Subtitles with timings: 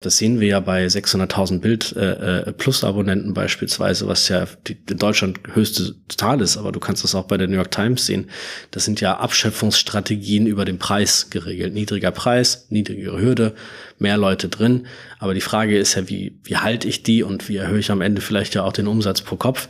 [0.00, 4.76] Das sehen wir ja bei 600.000 Bild äh, äh, Plus Abonnenten beispielsweise, was ja die,
[4.88, 8.06] in Deutschland höchste Zahl ist, aber du kannst das auch bei der New York Times
[8.06, 8.30] sehen.
[8.70, 11.74] Das sind ja Abschöpfungsstrategien über den Preis geregelt.
[11.74, 13.54] Niedriger Preis, niedrigere Hürde,
[13.98, 14.86] mehr Leute drin.
[15.18, 18.00] Aber die Frage ist ja, wie, wie halte ich die und wie erhöhe ich am
[18.00, 19.68] Ende vielleicht ja auch den Umsatz pro Kopf?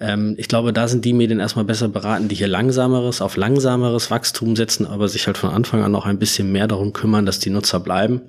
[0.00, 4.10] Ähm, ich glaube, da sind die Medien erstmal besser beraten, die hier langsameres, auf langsameres
[4.10, 7.38] Wachstum setzen, aber sich halt von Anfang an noch ein bisschen mehr darum kümmern, dass
[7.38, 8.22] die Nutzer bleiben.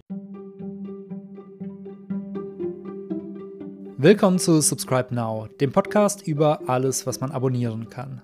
[4.02, 8.22] Willkommen zu Subscribe Now, dem Podcast über alles, was man abonnieren kann.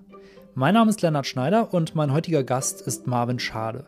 [0.54, 3.84] Mein Name ist Lennart Schneider und mein heutiger Gast ist Marvin Schade.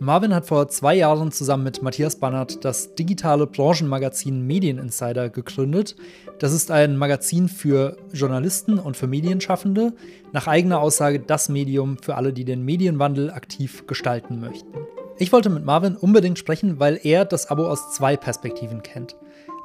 [0.00, 5.94] Marvin hat vor zwei Jahren zusammen mit Matthias Bannert das digitale Branchenmagazin Medieninsider gegründet.
[6.40, 9.92] Das ist ein Magazin für Journalisten und für Medienschaffende,
[10.32, 14.76] nach eigener Aussage das Medium für alle, die den Medienwandel aktiv gestalten möchten.
[15.20, 19.14] Ich wollte mit Marvin unbedingt sprechen, weil er das Abo aus zwei Perspektiven kennt.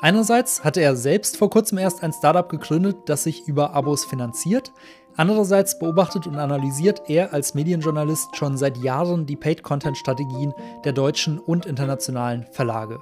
[0.03, 4.73] Einerseits hatte er selbst vor kurzem erst ein Startup gegründet, das sich über Abos finanziert.
[5.16, 11.66] Andererseits beobachtet und analysiert er als Medienjournalist schon seit Jahren die Paid-Content-Strategien der deutschen und
[11.66, 13.00] internationalen Verlage.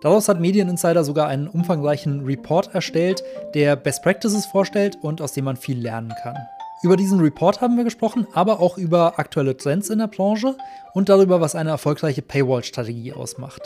[0.00, 5.46] Daraus hat Medieninsider sogar einen umfangreichen Report erstellt, der Best Practices vorstellt und aus dem
[5.46, 6.36] man viel lernen kann.
[6.84, 10.56] Über diesen Report haben wir gesprochen, aber auch über aktuelle Trends in der Branche
[10.92, 13.62] und darüber, was eine erfolgreiche Paywall-Strategie ausmacht.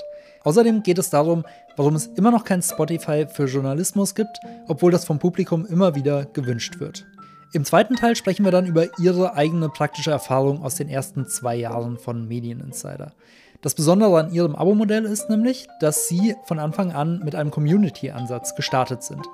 [0.48, 1.44] Außerdem geht es darum,
[1.76, 6.24] warum es immer noch kein Spotify für Journalismus gibt, obwohl das vom Publikum immer wieder
[6.24, 7.04] gewünscht wird.
[7.52, 11.54] Im zweiten Teil sprechen wir dann über Ihre eigene praktische Erfahrung aus den ersten zwei
[11.54, 13.12] Jahren von Medieninsider.
[13.60, 18.54] Das Besondere an Ihrem Abo-Modell ist nämlich, dass Sie von Anfang an mit einem Community-Ansatz
[18.54, 19.26] gestartet sind.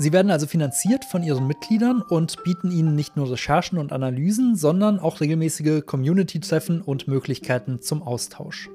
[0.00, 4.56] Sie werden also finanziert von Ihren Mitgliedern und bieten Ihnen nicht nur Recherchen und Analysen,
[4.56, 8.68] sondern auch regelmäßige Community-Treffen und Möglichkeiten zum Austausch.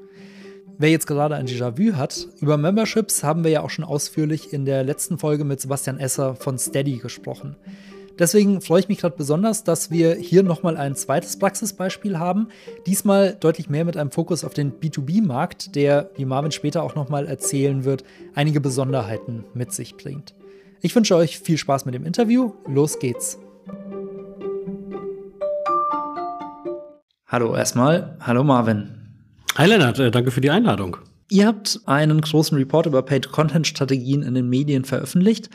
[0.78, 4.66] Wer jetzt gerade ein Déjà-vu hat, über Memberships haben wir ja auch schon ausführlich in
[4.66, 7.56] der letzten Folge mit Sebastian Esser von Steady gesprochen.
[8.20, 12.50] Deswegen freue ich mich gerade besonders, dass wir hier nochmal ein zweites Praxisbeispiel haben.
[12.86, 17.26] Diesmal deutlich mehr mit einem Fokus auf den B2B-Markt, der, wie Marvin später auch nochmal
[17.26, 18.04] erzählen wird,
[18.36, 20.36] einige Besonderheiten mit sich bringt.
[20.82, 22.54] Ich wünsche euch viel Spaß mit dem Interview.
[22.68, 23.40] Los geht's.
[27.28, 28.18] Hallo erstmal.
[28.20, 29.01] Hallo Marvin.
[29.58, 30.96] Hi Lennart, äh, danke für die Einladung.
[31.30, 35.50] Ihr habt einen großen Report über Paid-Content-Strategien in den Medien veröffentlicht.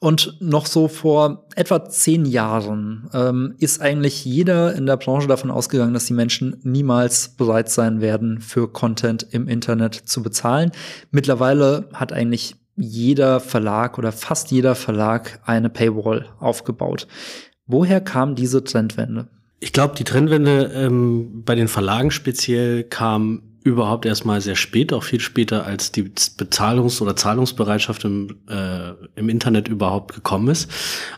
[0.00, 5.50] Und noch so vor etwa zehn Jahren ähm, ist eigentlich jeder in der Branche davon
[5.50, 10.72] ausgegangen, dass die Menschen niemals bereit sein werden, für Content im Internet zu bezahlen.
[11.10, 17.08] Mittlerweile hat eigentlich jeder Verlag oder fast jeder Verlag eine Paywall aufgebaut.
[17.66, 19.28] Woher kam diese Trendwende?
[19.60, 25.02] Ich glaube, die Trendwende ähm, bei den Verlagen speziell kam überhaupt erstmal sehr spät, auch
[25.02, 30.70] viel später, als die Bezahlungs- oder Zahlungsbereitschaft im, äh, im Internet überhaupt gekommen ist.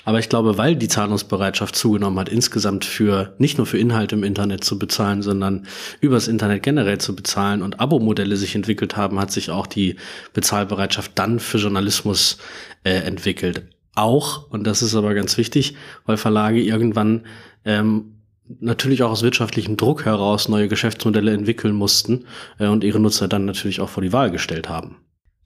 [0.04, 4.24] Aber ich glaube, weil die Zahlungsbereitschaft zugenommen hat, insgesamt für nicht nur für Inhalte im
[4.24, 5.66] Internet zu bezahlen, sondern
[6.00, 9.96] übers Internet generell zu bezahlen und Abo-Modelle sich entwickelt haben, hat sich auch die
[10.32, 12.38] Bezahlbereitschaft dann für Journalismus
[12.84, 13.64] äh, entwickelt.
[13.94, 15.76] Auch, und das ist aber ganz wichtig,
[16.06, 17.26] weil Verlage irgendwann
[17.64, 18.19] ähm,
[18.58, 22.24] natürlich auch aus wirtschaftlichem Druck heraus neue Geschäftsmodelle entwickeln mussten
[22.58, 24.96] äh, und ihre Nutzer dann natürlich auch vor die Wahl gestellt haben.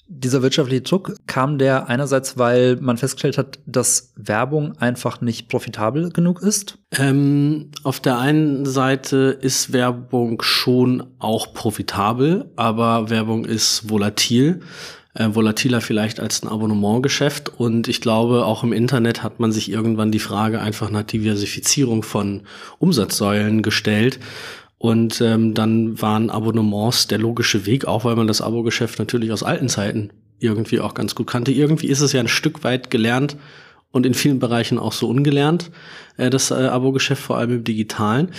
[0.06, 6.10] Dieser wirtschaftliche Druck kam der einerseits, weil man festgestellt hat, dass Werbung einfach nicht profitabel
[6.10, 6.76] genug ist?
[6.92, 14.60] Ähm, auf der einen Seite ist Werbung schon auch profitabel, aber Werbung ist volatil
[15.14, 17.48] äh, volatiler vielleicht als ein Abonnementgeschäft.
[17.48, 22.02] Und ich glaube, auch im Internet hat man sich irgendwann die Frage einfach nach Diversifizierung
[22.02, 22.42] von
[22.78, 24.20] Umsatzsäulen gestellt.
[24.78, 29.42] Und ähm, dann waren Abonnements der logische Weg, auch weil man das Abo-Geschäft natürlich aus
[29.42, 30.10] alten Zeiten
[30.40, 31.52] irgendwie auch ganz gut kannte.
[31.52, 33.36] Irgendwie ist es ja ein Stück weit gelernt
[33.92, 35.70] und in vielen Bereichen auch so ungelernt,
[36.16, 38.32] äh, das äh, Abo-Geschäft, vor allem im Digitalen.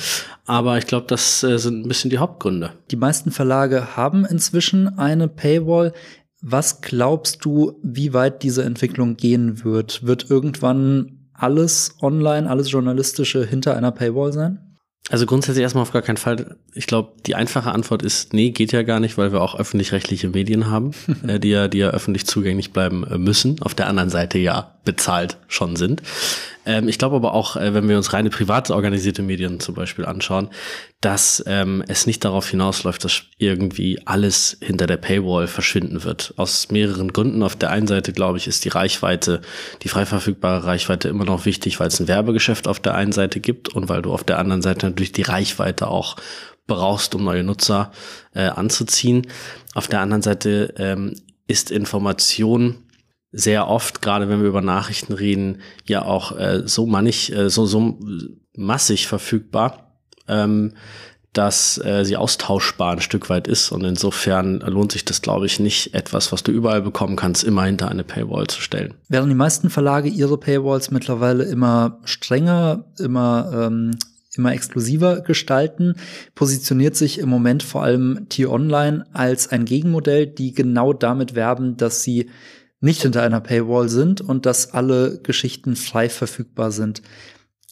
[0.45, 2.73] Aber ich glaube, das äh, sind ein bisschen die Hauptgründe.
[2.91, 5.93] Die meisten Verlage haben inzwischen eine Paywall.
[6.41, 10.05] Was glaubst du, wie weit diese Entwicklung gehen wird?
[10.05, 14.65] Wird irgendwann alles online, alles Journalistische hinter einer Paywall sein?
[15.09, 16.57] Also grundsätzlich erstmal auf gar keinen Fall.
[16.73, 20.29] Ich glaube, die einfache Antwort ist, nee, geht ja gar nicht, weil wir auch öffentlich-rechtliche
[20.29, 20.91] Medien haben,
[21.27, 23.61] äh, die ja, die ja öffentlich zugänglich bleiben äh, müssen.
[23.61, 26.01] Auf der anderen Seite ja bezahlt schon sind.
[26.65, 30.05] Ähm, ich glaube aber auch, äh, wenn wir uns reine privat organisierte Medien zum Beispiel
[30.05, 30.49] anschauen,
[31.01, 36.33] dass ähm, es nicht darauf hinausläuft, dass irgendwie alles hinter der Paywall verschwinden wird.
[36.37, 37.43] Aus mehreren Gründen.
[37.43, 39.41] Auf der einen Seite, glaube ich, ist die Reichweite,
[39.83, 43.39] die frei verfügbare Reichweite immer noch wichtig, weil es ein Werbegeschäft auf der einen Seite
[43.39, 46.15] gibt und weil du auf der anderen Seite natürlich die Reichweite auch
[46.67, 47.91] brauchst, um neue Nutzer
[48.33, 49.27] äh, anzuziehen.
[49.75, 51.15] Auf der anderen Seite ähm,
[51.47, 52.84] ist Information
[53.35, 57.65] sehr oft, gerade wenn wir über Nachrichten reden, ja auch äh, so mannig, äh, so,
[57.65, 57.99] so
[58.55, 59.91] massig verfügbar,
[60.27, 60.73] ähm,
[61.33, 63.71] dass äh, sie austauschbar ein Stück weit ist.
[63.73, 67.65] Und insofern lohnt sich das, glaube ich, nicht, etwas, was du überall bekommen kannst, immer
[67.65, 68.93] hinter eine Paywall zu stellen.
[69.09, 73.97] Während die meisten Verlage ihre Paywalls mittlerweile immer strenger, immer ähm,
[74.37, 75.95] immer exklusiver gestalten,
[76.35, 82.03] positioniert sich im Moment vor allem T-Online als ein Gegenmodell, die genau damit werben, dass
[82.03, 82.29] sie
[82.85, 87.01] nicht hinter einer Paywall sind und dass alle Geschichten frei verfügbar sind.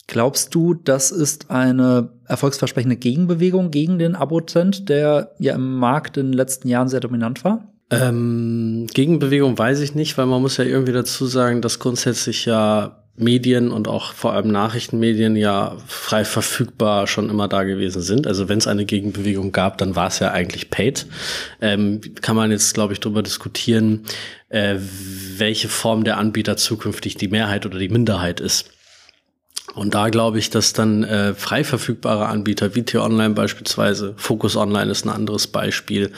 [0.08, 6.28] Glaubst du, das ist eine erfolgsversprechende Gegenbewegung gegen den Abo-Trend, der ja im Markt in
[6.28, 7.70] den letzten Jahren sehr dominant war?
[7.90, 13.03] Ähm, Gegenbewegung weiß ich nicht, weil man muss ja irgendwie dazu sagen, dass grundsätzlich ja
[13.16, 18.26] Medien und auch vor allem Nachrichtenmedien ja frei verfügbar schon immer da gewesen sind.
[18.26, 21.06] Also wenn es eine Gegenbewegung gab, dann war es ja eigentlich paid.
[21.62, 24.06] Ähm, kann man jetzt, glaube ich, darüber diskutieren,
[24.50, 24.78] äh,
[25.38, 28.72] welche Form der Anbieter zukünftig die Mehrheit oder die Minderheit ist.
[29.76, 34.92] Und da glaube ich, dass dann äh, frei verfügbare Anbieter wie T-Online beispielsweise, Focus Online
[34.92, 36.12] ist ein anderes Beispiel,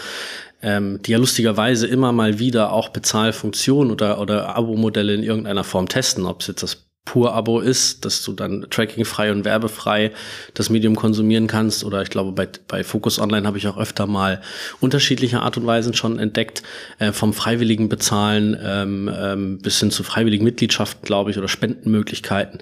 [0.62, 5.88] ähm, die ja lustigerweise immer mal wieder auch Bezahlfunktionen oder, oder Abo-Modelle in irgendeiner Form
[5.88, 10.12] testen, ob es jetzt das Pur-Abo ist, dass du dann trackingfrei und werbefrei
[10.56, 11.84] das Medium konsumieren kannst.
[11.84, 14.42] Oder ich glaube, bei, bei Focus Online habe ich auch öfter mal
[14.80, 16.64] unterschiedliche Art und Weisen schon entdeckt,
[16.98, 22.60] äh, vom freiwilligen Bezahlen ähm, ähm, bis hin zu freiwilligen Mitgliedschaften, glaube ich, oder Spendenmöglichkeiten.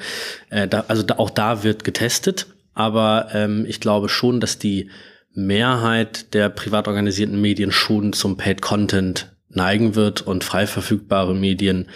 [0.50, 2.48] Äh, da, also da, auch da wird getestet.
[2.74, 4.90] Aber ähm, ich glaube schon, dass die
[5.34, 11.88] Mehrheit der privat organisierten Medien schon zum Paid Content neigen wird und frei verfügbare Medien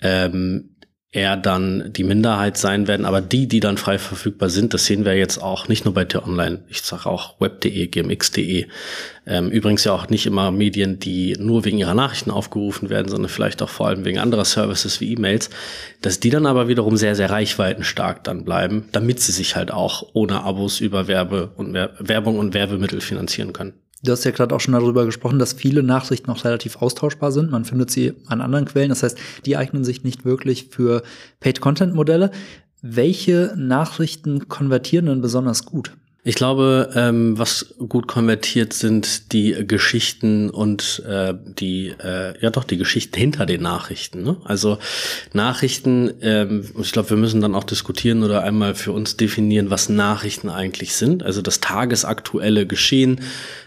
[0.00, 0.75] ähm,
[1.12, 3.06] eher dann die Minderheit sein werden.
[3.06, 6.04] Aber die, die dann frei verfügbar sind, das sehen wir jetzt auch nicht nur bei
[6.04, 8.66] T-Online, ich sage auch web.de, gmx.de.
[9.26, 13.30] Ähm, übrigens ja auch nicht immer Medien, die nur wegen ihrer Nachrichten aufgerufen werden, sondern
[13.30, 15.50] vielleicht auch vor allem wegen anderer Services wie E-Mails,
[16.02, 20.10] dass die dann aber wiederum sehr, sehr reichweitenstark dann bleiben, damit sie sich halt auch
[20.12, 23.74] ohne Abos über Werbe und Werbung und Werbemittel finanzieren können.
[24.06, 27.50] Du hast ja gerade auch schon darüber gesprochen, dass viele Nachrichten noch relativ austauschbar sind.
[27.50, 28.88] Man findet sie an anderen Quellen.
[28.88, 31.02] Das heißt, die eignen sich nicht wirklich für
[31.40, 32.30] Paid-Content-Modelle.
[32.82, 35.92] Welche Nachrichten konvertieren denn besonders gut?
[36.28, 42.64] Ich glaube, ähm, was gut konvertiert sind die Geschichten und äh, die, äh, ja doch,
[42.64, 44.24] die Geschichten hinter den Nachrichten.
[44.24, 44.36] Ne?
[44.42, 44.78] Also
[45.34, 49.88] Nachrichten, ähm, ich glaube, wir müssen dann auch diskutieren oder einmal für uns definieren, was
[49.88, 51.22] Nachrichten eigentlich sind.
[51.22, 53.20] Also das tagesaktuelle Geschehen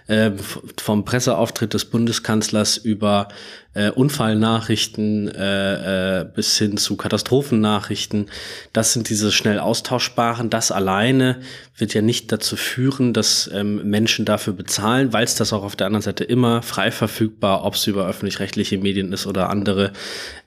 [0.09, 0.31] äh,
[0.77, 3.27] vom Presseauftritt des Bundeskanzlers über
[3.75, 8.25] äh, Unfallnachrichten äh, äh, bis hin zu Katastrophennachrichten.
[8.73, 10.50] Das sind diese schnell austauschbaren.
[10.50, 11.39] Das alleine
[11.77, 15.75] wird ja nicht dazu führen, dass ähm, Menschen dafür bezahlen, weil es das auch auf
[15.75, 19.94] der anderen Seite immer frei verfügbar, ob es über öffentlich-rechtliche Medien ist oder andere,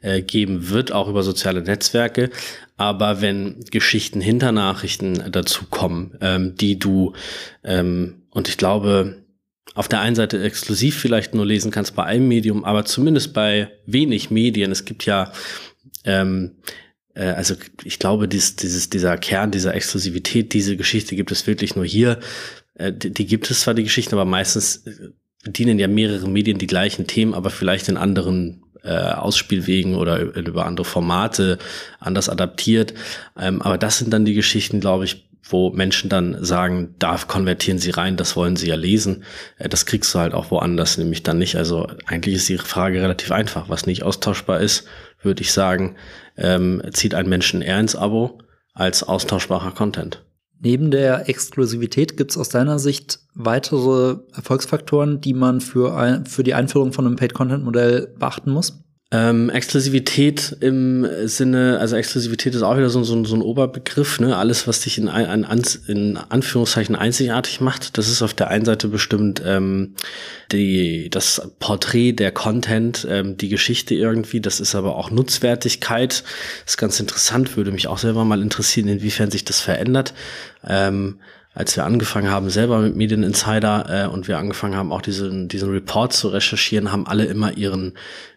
[0.01, 2.31] äh, geben wird, auch über soziale Netzwerke.
[2.77, 7.13] Aber wenn Geschichten hinter Nachrichten dazu kommen, ähm, die du,
[7.63, 9.22] ähm, und ich glaube,
[9.75, 13.71] auf der einen Seite exklusiv vielleicht nur lesen kannst bei einem Medium, aber zumindest bei
[13.87, 14.71] wenig Medien.
[14.71, 15.33] Es gibt ja,
[16.05, 16.53] ähm,
[17.15, 17.55] äh, also
[17.85, 22.19] ich glaube, dies, dieses, dieser Kern dieser Exklusivität, diese Geschichte gibt es wirklich nur hier.
[22.75, 25.11] Äh, die, die, gibt es zwar die Geschichten, aber meistens äh,
[25.45, 30.67] bedienen ja mehrere Medien die gleichen Themen, aber vielleicht in anderen äh, Ausspielwegen oder über
[30.67, 31.59] andere Formate
[31.99, 32.95] anders adaptiert.
[33.39, 37.79] Ähm, aber das sind dann die Geschichten, glaube ich, wo Menschen dann sagen, da konvertieren
[37.79, 39.25] sie rein, das wollen sie ja lesen.
[39.59, 41.57] Äh, das kriegst du halt auch woanders, nämlich dann nicht.
[41.57, 43.69] Also eigentlich ist die Frage relativ einfach.
[43.69, 44.87] Was nicht austauschbar ist,
[45.21, 45.97] würde ich sagen,
[46.37, 48.39] ähm, zieht ein Menschen eher ins Abo
[48.75, 50.25] als austauschbarer Content.
[50.65, 56.45] Neben der Exklusivität gibt es aus deiner Sicht weitere Erfolgsfaktoren, die man für, ein, für
[56.45, 58.81] die Einführung von einem Paid-Content-Modell beachten muss?
[59.15, 64.39] Ähm, Exklusivität im Sinne, also Exklusivität ist auch wieder so, so, so ein Oberbegriff, ne?
[64.39, 65.45] Alles, was dich in, ein,
[65.87, 69.97] in Anführungszeichen einzigartig macht, das ist auf der einen Seite bestimmt ähm,
[70.51, 76.25] die, das Porträt, der Content, ähm, die Geschichte irgendwie, das ist aber auch Nutzwertigkeit.
[76.65, 80.15] Das ist ganz interessant, würde mich auch selber mal interessieren, inwiefern sich das verändert.
[80.67, 81.19] Ähm,
[81.55, 85.49] als wir angefangen haben, selber mit Medien Insider äh, und wir angefangen haben, auch diesen,
[85.49, 87.95] diesen Report zu recherchieren, haben alle immer ihren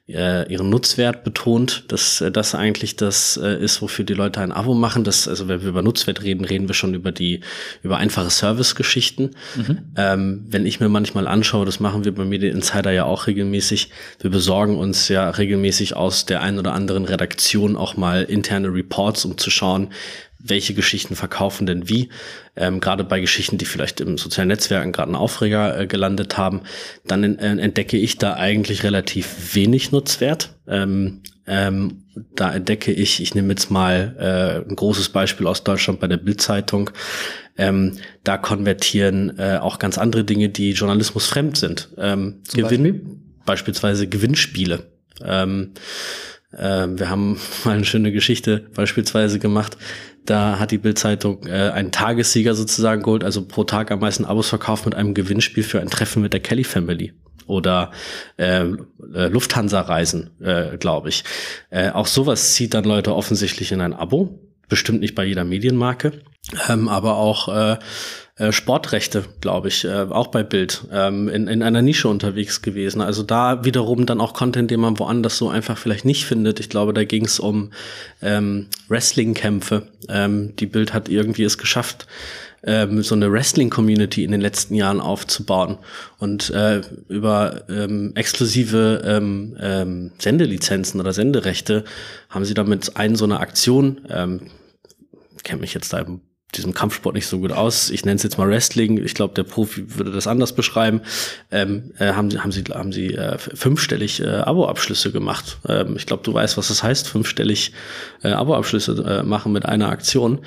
[0.07, 4.51] äh, ihren Nutzwert betont, dass äh, das eigentlich das äh, ist, wofür die Leute ein
[4.51, 5.03] Abo machen.
[5.03, 7.39] Das, also wenn wir über Nutzwert reden, reden wir schon über die
[7.81, 9.31] über einfache Servicegeschichten.
[9.55, 9.77] Mhm.
[9.97, 13.89] Ähm, wenn ich mir manchmal anschaue, das machen wir bei Media Insider ja auch regelmäßig.
[14.19, 19.25] Wir besorgen uns ja regelmäßig aus der einen oder anderen Redaktion auch mal interne Reports,
[19.25, 19.89] um zu schauen,
[20.47, 22.09] welche Geschichten verkaufen denn wie.
[22.55, 26.61] Ähm, gerade bei Geschichten, die vielleicht im sozialen Netzwerken gerade einen Aufreger äh, gelandet haben,
[27.05, 30.55] dann in, äh, entdecke ich da eigentlich relativ wenig Nutzwert.
[30.67, 32.03] Ähm, ähm,
[32.35, 34.15] da entdecke ich, ich nehme jetzt mal
[34.65, 36.89] äh, ein großes Beispiel aus Deutschland bei der Bildzeitung.
[37.57, 41.89] Ähm, da konvertieren äh, auch ganz andere Dinge, die Journalismus fremd sind.
[41.97, 43.01] Ähm, Gewinn, Beispiel?
[43.45, 44.83] beispielsweise Gewinnspiele.
[45.23, 49.77] Ähm, äh, wir haben mal eine schöne Geschichte beispielsweise gemacht.
[50.25, 54.49] Da hat die Bildzeitung äh, einen Tagessieger sozusagen geholt, also pro Tag am meisten Abos
[54.49, 57.13] verkauft mit einem Gewinnspiel für ein Treffen mit der Kelly Family
[57.45, 57.91] oder
[58.37, 61.23] äh, äh, Lufthansa-Reisen, äh, glaube ich.
[61.69, 64.39] Äh, auch sowas zieht dann Leute offensichtlich in ein Abo.
[64.67, 66.23] Bestimmt nicht bei jeder Medienmarke,
[66.69, 67.77] ähm, aber auch äh,
[68.37, 73.01] äh, Sportrechte, glaube ich, äh, auch bei Bild, ähm, in, in einer Nische unterwegs gewesen.
[73.01, 76.59] Also da wiederum dann auch Content, den man woanders so einfach vielleicht nicht findet.
[76.59, 77.71] Ich glaube, da ging es um
[78.21, 79.87] ähm, Wrestling-Kämpfe.
[80.09, 82.07] Ähm, die Bild hat irgendwie es geschafft,
[82.63, 85.77] ähm, so eine Wrestling-Community in den letzten Jahren aufzubauen
[86.17, 91.85] und äh, über ähm, exklusive ähm, ähm, Sendelizenzen oder Senderechte
[92.29, 94.41] haben sie damit einen so eine Aktion, ähm,
[95.43, 96.21] kenne mich jetzt da im
[96.57, 97.89] diesem Kampfsport nicht so gut aus.
[97.89, 99.03] Ich nenne es jetzt mal Wrestling.
[99.03, 101.01] Ich glaube, der Profi würde das anders beschreiben.
[101.51, 105.57] Ähm, äh, haben sie haben sie haben sie äh, fünfstellig äh, Abo-Abschlüsse gemacht.
[105.67, 107.73] Ähm, ich glaube, du weißt, was das heißt, fünfstellig
[108.23, 110.39] äh, Abo-Abschlüsse äh, machen mit einer Aktion.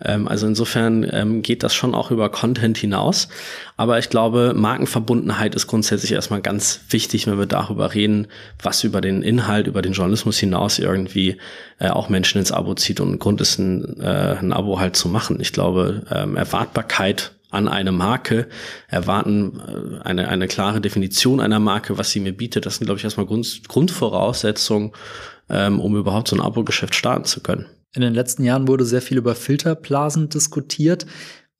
[0.00, 3.28] Ähm, also insofern ähm, geht das schon auch über Content hinaus.
[3.76, 8.28] Aber ich glaube, Markenverbundenheit ist grundsätzlich erstmal ganz wichtig, wenn wir darüber reden,
[8.62, 11.38] was über den Inhalt, über den Journalismus hinaus irgendwie
[11.80, 13.00] äh, auch Menschen ins Abo zieht.
[13.00, 15.40] Und ein Grund ist, ein, äh, ein Abo halt zu machen.
[15.40, 18.48] Ich glaube, ähm, Erwartbarkeit an eine Marke,
[18.88, 22.66] erwarten äh, eine, eine klare Definition einer Marke, was sie mir bietet.
[22.66, 24.92] Das sind, glaube ich, erstmal Grund, Grundvoraussetzungen,
[25.48, 27.66] ähm, um überhaupt so ein Abo-Geschäft starten zu können.
[27.94, 31.06] In den letzten Jahren wurde sehr viel über Filterblasen diskutiert.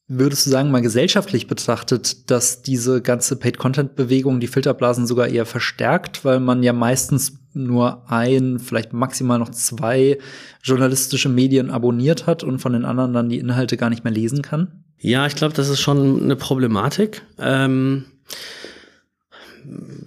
[0.06, 6.26] Würdest du sagen, mal gesellschaftlich betrachtet, dass diese ganze Paid-Content-Bewegung die Filterblasen sogar eher verstärkt,
[6.26, 10.18] weil man ja meistens nur ein, vielleicht maximal noch zwei
[10.62, 14.42] journalistische Medien abonniert hat und von den anderen dann die Inhalte gar nicht mehr lesen
[14.42, 14.84] kann?
[14.98, 17.22] Ja, ich glaube, das ist schon eine Problematik.
[17.38, 18.04] Ähm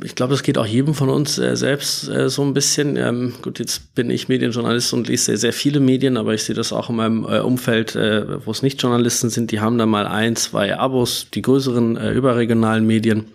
[0.07, 2.95] ich glaube, es geht auch jedem von uns äh, selbst äh, so ein bisschen.
[2.95, 6.55] Ähm, gut, jetzt bin ich Medienjournalist und lese sehr, sehr viele Medien, aber ich sehe
[6.55, 9.85] das auch in meinem äh, Umfeld, äh, wo es nicht Journalisten sind, die haben da
[9.85, 13.25] mal ein, zwei Abos, die größeren äh, überregionalen Medien.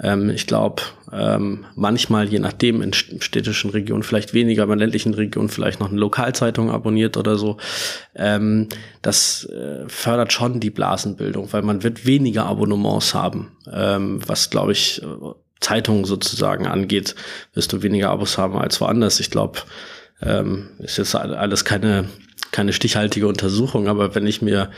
[0.00, 0.82] Ähm, ich glaube,
[1.12, 5.90] ähm, manchmal, je nachdem, in städtischen Regionen vielleicht weniger, aber in ländlichen Regionen vielleicht noch
[5.90, 7.58] eine Lokalzeitung abonniert oder so.
[8.16, 8.68] Ähm,
[9.02, 14.72] das äh, fördert schon die Blasenbildung, weil man wird weniger Abonnements haben, ähm, was, glaube
[14.72, 15.00] ich,
[15.62, 17.14] Zeitungen sozusagen angeht,
[17.54, 19.20] wirst du weniger Abos haben als woanders.
[19.20, 19.60] Ich glaube,
[20.20, 22.08] ähm, ist jetzt alles keine,
[22.50, 24.70] keine stichhaltige Untersuchung, aber wenn ich mir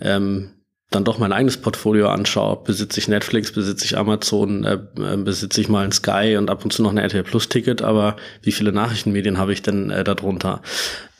[0.00, 0.50] ähm,
[0.94, 5.60] dann doch mein eigenes Portfolio anschaue, besitze ich Netflix, besitze ich Amazon, äh, äh, besitze
[5.60, 8.52] ich mal ein Sky und ab und zu noch ein RTL Plus Ticket, aber wie
[8.52, 10.62] viele Nachrichtenmedien habe ich denn äh, darunter?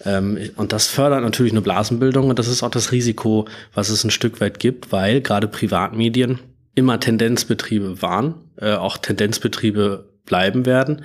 [0.05, 4.05] Ähm, und das fördert natürlich eine Blasenbildung und das ist auch das Risiko, was es
[4.05, 6.39] ein Stück weit gibt, weil gerade Privatmedien
[6.75, 11.05] immer Tendenzbetriebe waren, äh, auch Tendenzbetriebe bleiben werden,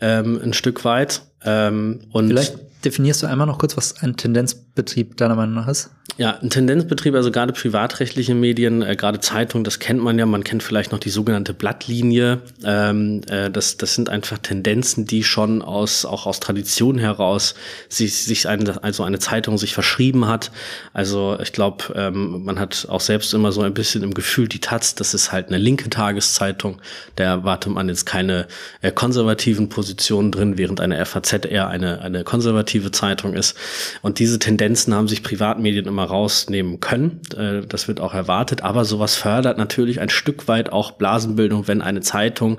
[0.00, 1.22] ähm, ein Stück weit.
[1.44, 5.90] Ähm, und Vielleicht definierst du einmal noch kurz, was ein Tendenzbetrieb deiner Meinung nach ist?
[6.16, 10.26] Ja, ein Tendenzbetrieb, also gerade privatrechtliche Medien, äh, gerade Zeitungen, das kennt man ja.
[10.26, 12.42] Man kennt vielleicht noch die sogenannte Blattlinie.
[12.62, 17.54] Ähm, äh, das, das sind einfach Tendenzen, die schon aus auch aus Tradition heraus
[17.88, 20.52] sich, sich eine, also eine Zeitung sich verschrieben hat.
[20.92, 24.60] Also ich glaube, ähm, man hat auch selbst immer so ein bisschen im Gefühl, die
[24.60, 26.80] Taz, das ist halt eine linke Tageszeitung.
[27.16, 28.46] Da erwartet man jetzt keine
[28.82, 33.56] äh, konservativen Positionen drin, während eine FAZ eher eine eine konservative Zeitung ist.
[34.02, 37.20] Und diese Tendenzen haben sich Privatmedien immer rausnehmen können.
[37.36, 38.62] Äh, das wird auch erwartet.
[38.62, 42.58] Aber sowas fördert natürlich ein Stück weit auch Blasenbildung, wenn eine Zeitung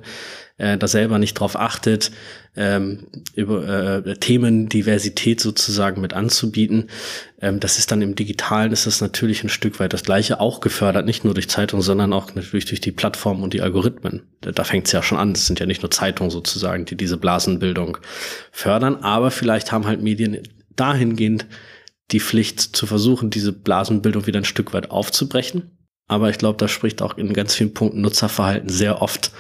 [0.58, 2.12] äh, da selber nicht drauf achtet,
[2.56, 6.90] ähm, über äh, Themendiversität sozusagen mit anzubieten.
[7.42, 10.62] Ähm, das ist dann im Digitalen ist das natürlich ein Stück weit das Gleiche auch
[10.62, 14.24] gefördert, nicht nur durch Zeitungen, sondern auch natürlich durch die Plattformen und die Algorithmen.
[14.42, 15.34] Da, da fängt es ja schon an.
[15.34, 17.98] Es sind ja nicht nur Zeitungen sozusagen, die diese Blasenbildung
[18.52, 20.40] fördern, aber vielleicht haben halt Medien
[20.76, 21.46] dahingehend
[22.12, 25.75] die Pflicht zu versuchen, diese Blasenbildung wieder ein Stück weit aufzubrechen.
[26.08, 29.32] Aber ich glaube, da spricht auch in ganz vielen Punkten Nutzerverhalten sehr oft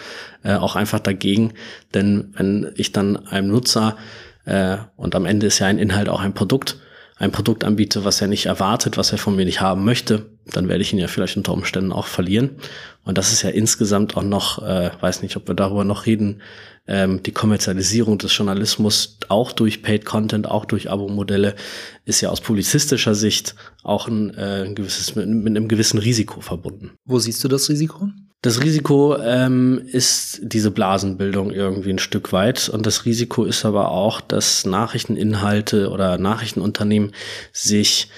[0.43, 1.53] äh, auch einfach dagegen.
[1.93, 3.97] Denn wenn ich dann einem Nutzer,
[4.45, 6.79] äh, und am Ende ist ja ein Inhalt auch ein Produkt,
[7.17, 10.67] ein Produkt anbiete, was er nicht erwartet, was er von mir nicht haben möchte, dann
[10.67, 12.57] werde ich ihn ja vielleicht unter Umständen auch verlieren.
[13.03, 16.41] Und das ist ja insgesamt auch noch, äh, weiß nicht, ob wir darüber noch reden,
[16.87, 21.55] ähm, die Kommerzialisierung des Journalismus auch durch Paid Content, auch durch Abo-Modelle,
[22.05, 26.41] ist ja aus publizistischer Sicht auch ein, äh, ein gewisses, mit, mit einem gewissen Risiko
[26.41, 26.91] verbunden.
[27.05, 28.09] Wo siehst du das Risiko?
[28.41, 32.69] Das Risiko ähm, ist diese Blasenbildung irgendwie ein Stück weit.
[32.69, 37.11] Und das Risiko ist aber auch, dass Nachrichteninhalte oder Nachrichtenunternehmen
[37.51, 38.09] sich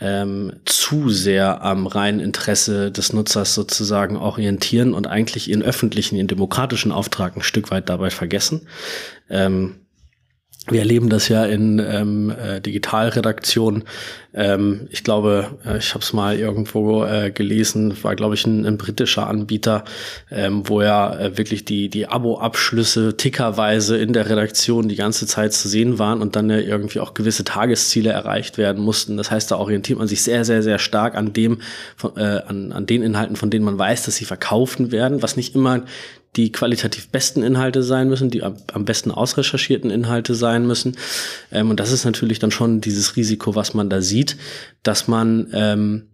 [0.00, 6.26] ähm, zu sehr am reinen Interesse des Nutzers sozusagen orientieren und eigentlich ihren öffentlichen, ihren
[6.26, 8.66] demokratischen Auftrag ein Stück weit dabei vergessen.
[9.30, 9.76] Ähm,
[10.68, 13.84] wir erleben das ja in ähm, äh, Digitalredaktionen.
[14.32, 18.64] Ähm, ich glaube, äh, ich habe es mal irgendwo äh, gelesen, war glaube ich ein,
[18.64, 19.84] ein, britischer Anbieter,
[20.30, 25.52] ähm, wo ja äh, wirklich die die Abo-Abschlüsse tickerweise in der Redaktion die ganze Zeit
[25.52, 29.18] zu sehen waren und dann ja irgendwie auch gewisse Tagesziele erreicht werden mussten.
[29.18, 31.58] Das heißt, da orientiert man sich sehr sehr sehr stark an dem
[31.96, 35.36] von, äh, an an den Inhalten, von denen man weiß, dass sie verkaufen werden, was
[35.36, 35.82] nicht immer
[36.36, 40.96] die qualitativ besten Inhalte sein müssen, die am besten ausrecherchierten Inhalte sein müssen.
[41.52, 44.36] Ähm, und das ist natürlich dann schon dieses Risiko, was man da sieht,
[44.82, 46.08] dass man ähm,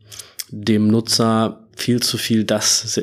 [0.50, 3.00] dem Nutzer viel zu viel das,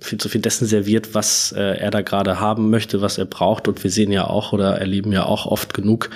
[0.00, 3.68] viel zu viel dessen serviert, was äh, er da gerade haben möchte, was er braucht.
[3.68, 6.10] Und wir sehen ja auch oder erleben ja auch oft genug,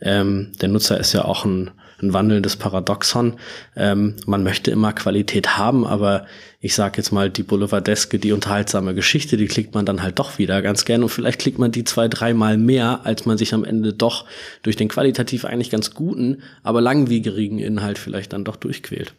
[0.00, 3.34] ähm, der Nutzer ist ja auch ein ein wandelndes Paradoxon.
[3.76, 6.26] Ähm, man möchte immer Qualität haben, aber
[6.60, 10.38] ich sage jetzt mal, die Boulevardeske, die unterhaltsame Geschichte, die klickt man dann halt doch
[10.38, 13.64] wieder ganz gern und vielleicht klickt man die zwei, dreimal mehr, als man sich am
[13.64, 14.26] Ende doch
[14.62, 19.14] durch den qualitativ eigentlich ganz guten, aber langwierigen Inhalt vielleicht dann doch durchquält.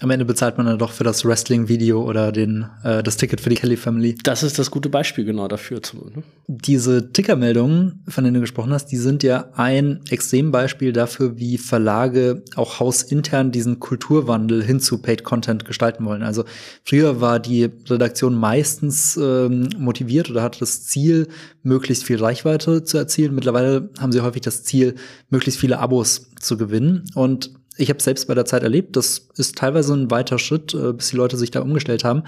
[0.00, 3.50] Am Ende bezahlt man dann doch für das Wrestling-Video oder den, äh, das Ticket für
[3.50, 4.14] die Kelly Family.
[4.22, 5.80] Das ist das gute Beispiel genau dafür.
[6.14, 6.22] Ne?
[6.46, 12.44] Diese Tickermeldungen, von denen du gesprochen hast, die sind ja ein Extrembeispiel dafür, wie Verlage
[12.54, 16.22] auch hausintern diesen Kulturwandel hin zu Paid Content gestalten wollen.
[16.22, 16.44] Also
[16.84, 21.26] früher war die Redaktion meistens ähm, motiviert oder hatte das Ziel,
[21.64, 23.34] möglichst viel Reichweite zu erzielen.
[23.34, 24.94] Mittlerweile haben sie häufig das Ziel,
[25.28, 27.02] möglichst viele Abos zu gewinnen.
[27.16, 30.92] Und ich habe selbst bei der Zeit erlebt, das ist teilweise ein weiter Schritt, äh,
[30.92, 32.24] bis die Leute sich da umgestellt haben.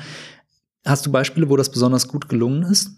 [0.84, 2.92] Hast du Beispiele, wo das besonders gut gelungen ist?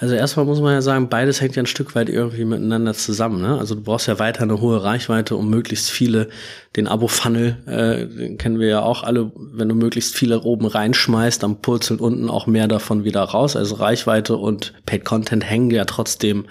[0.00, 3.42] Also erstmal muss man ja sagen, beides hängt ja ein Stück weit irgendwie miteinander zusammen.
[3.42, 3.58] Ne?
[3.58, 6.28] Also du brauchst ja weiter eine hohe Reichweite, um möglichst viele,
[6.76, 11.60] den Abo-Funnel, äh, kennen wir ja auch alle, wenn du möglichst viele oben reinschmeißt, dann
[11.60, 13.56] purzeln unten auch mehr davon wieder raus.
[13.56, 16.44] Also Reichweite und Paid Content hängen ja trotzdem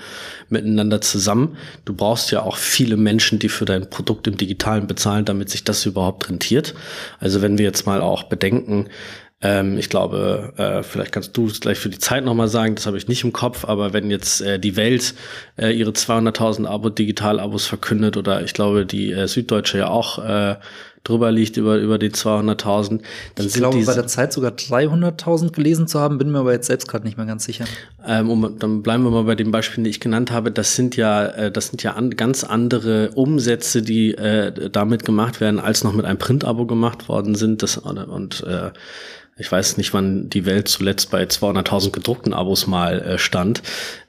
[0.49, 1.55] miteinander zusammen.
[1.86, 5.63] Du brauchst ja auch viele Menschen, die für dein Produkt im Digitalen bezahlen, damit sich
[5.63, 6.73] das überhaupt rentiert.
[7.19, 8.88] Also wenn wir jetzt mal auch bedenken,
[9.39, 12.88] ähm, ich glaube, äh, vielleicht kannst du es gleich für die Zeit nochmal sagen, das
[12.88, 15.13] habe ich nicht im Kopf, aber wenn jetzt äh, die Welt
[15.58, 20.56] äh, ihre 200.000 Abo Digital-Abos verkündet oder ich glaube, die äh, Süddeutsche ja auch äh,
[21.04, 23.02] drüber liegt über, über die 200.000,
[23.36, 26.54] dann ich sind glaube, bei der Zeit sogar 300.000 gelesen zu haben, bin mir aber
[26.54, 27.65] jetzt selbst gerade nicht mehr ganz sicher.
[28.06, 30.52] Ähm, um, dann bleiben wir mal bei den Beispielen, die ich genannt habe.
[30.52, 35.39] Das sind ja, äh, das sind ja an, ganz andere Umsätze, die äh, damit gemacht
[35.39, 37.63] werden, als noch mit einem Print-Abo gemacht worden sind.
[37.63, 38.71] Das, und äh,
[39.38, 43.62] ich weiß nicht, wann die Welt zuletzt bei 200.000 gedruckten Abos mal äh, stand,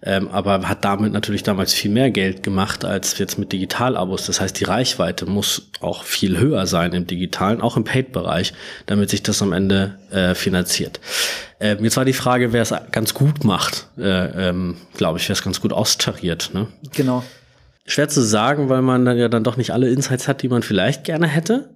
[0.02, 4.26] ähm, aber hat damit natürlich damals viel mehr Geld gemacht als jetzt mit Digital-Abos.
[4.26, 8.54] Das heißt, die Reichweite muss auch viel höher sein im digitalen, auch im Paid-Bereich,
[8.86, 11.00] damit sich das am Ende äh, finanziert.
[11.60, 13.88] Ähm, jetzt war die Frage, wer es ganz gut macht.
[13.98, 16.50] Äh, ähm, Glaube ich, wer es ganz gut austariert.
[16.54, 16.68] Ne?
[16.94, 17.24] Genau.
[17.84, 20.62] Schwer zu sagen, weil man dann ja dann doch nicht alle Insights hat, die man
[20.62, 21.74] vielleicht gerne hätte.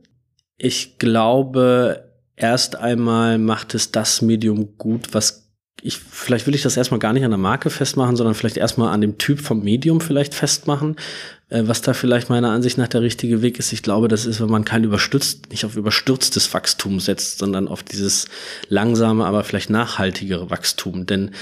[0.59, 5.43] Ich glaube, erst einmal macht es das Medium gut, was
[5.81, 8.95] ich, vielleicht will ich das erstmal gar nicht an der Marke festmachen, sondern vielleicht erstmal
[8.95, 10.97] an dem Typ vom Medium vielleicht festmachen,
[11.53, 13.73] was da vielleicht meiner Ansicht nach der richtige Weg ist.
[13.73, 17.83] Ich glaube, das ist, wenn man kein überstürzt, nicht auf überstürztes Wachstum setzt, sondern auf
[17.83, 18.27] dieses
[18.69, 21.07] langsame, aber vielleicht nachhaltigere Wachstum.
[21.07, 21.33] Denn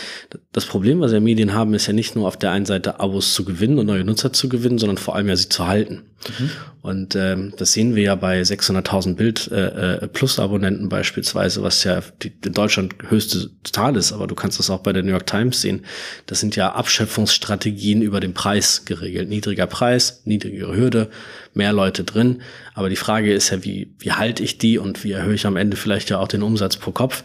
[0.53, 3.35] das Problem, was ja Medien haben, ist ja nicht nur auf der einen Seite Abos
[3.35, 6.03] zu gewinnen und neue Nutzer zu gewinnen, sondern vor allem ja sie zu halten.
[6.39, 6.51] Mhm.
[6.83, 11.85] Und ähm, das sehen wir ja bei 600.000 Bild äh, äh, Plus Abonnenten beispielsweise, was
[11.85, 15.11] ja die, in Deutschland höchste Zahl ist, aber du kannst das auch bei der New
[15.11, 15.85] York Times sehen.
[16.27, 19.29] Das sind ja Abschöpfungsstrategien über den Preis geregelt.
[19.29, 21.11] Niedriger Preis, niedrigere Hürde,
[21.55, 22.43] mehr Leute drin.
[22.75, 25.57] Aber die Frage ist ja, wie, wie halte ich die und wie erhöhe ich am
[25.57, 27.25] Ende vielleicht ja auch den Umsatz pro Kopf?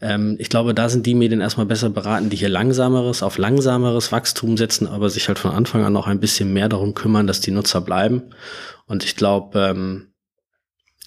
[0.00, 4.12] Ähm, ich glaube, da sind die Medien erstmal besser beraten, die hier langsameres, auf langsameres
[4.12, 7.40] Wachstum setzen, aber sich halt von Anfang an auch ein bisschen mehr darum kümmern, dass
[7.40, 8.22] die Nutzer bleiben.
[8.86, 10.12] Und ich glaube, ähm,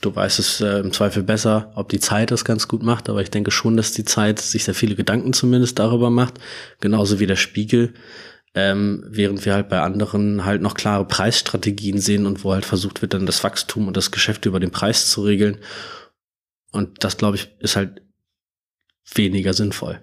[0.01, 3.21] du weißt es äh, im Zweifel besser, ob die Zeit das ganz gut macht, aber
[3.21, 6.35] ich denke schon, dass die Zeit sich sehr viele Gedanken zumindest darüber macht,
[6.79, 7.93] genauso wie der Spiegel.
[8.55, 13.01] Ähm, während wir halt bei anderen halt noch klare Preisstrategien sehen und wo halt versucht
[13.01, 15.57] wird, dann das Wachstum und das Geschäft über den Preis zu regeln.
[16.71, 18.01] Und das, glaube ich, ist halt
[19.13, 19.99] weniger sinnvoll.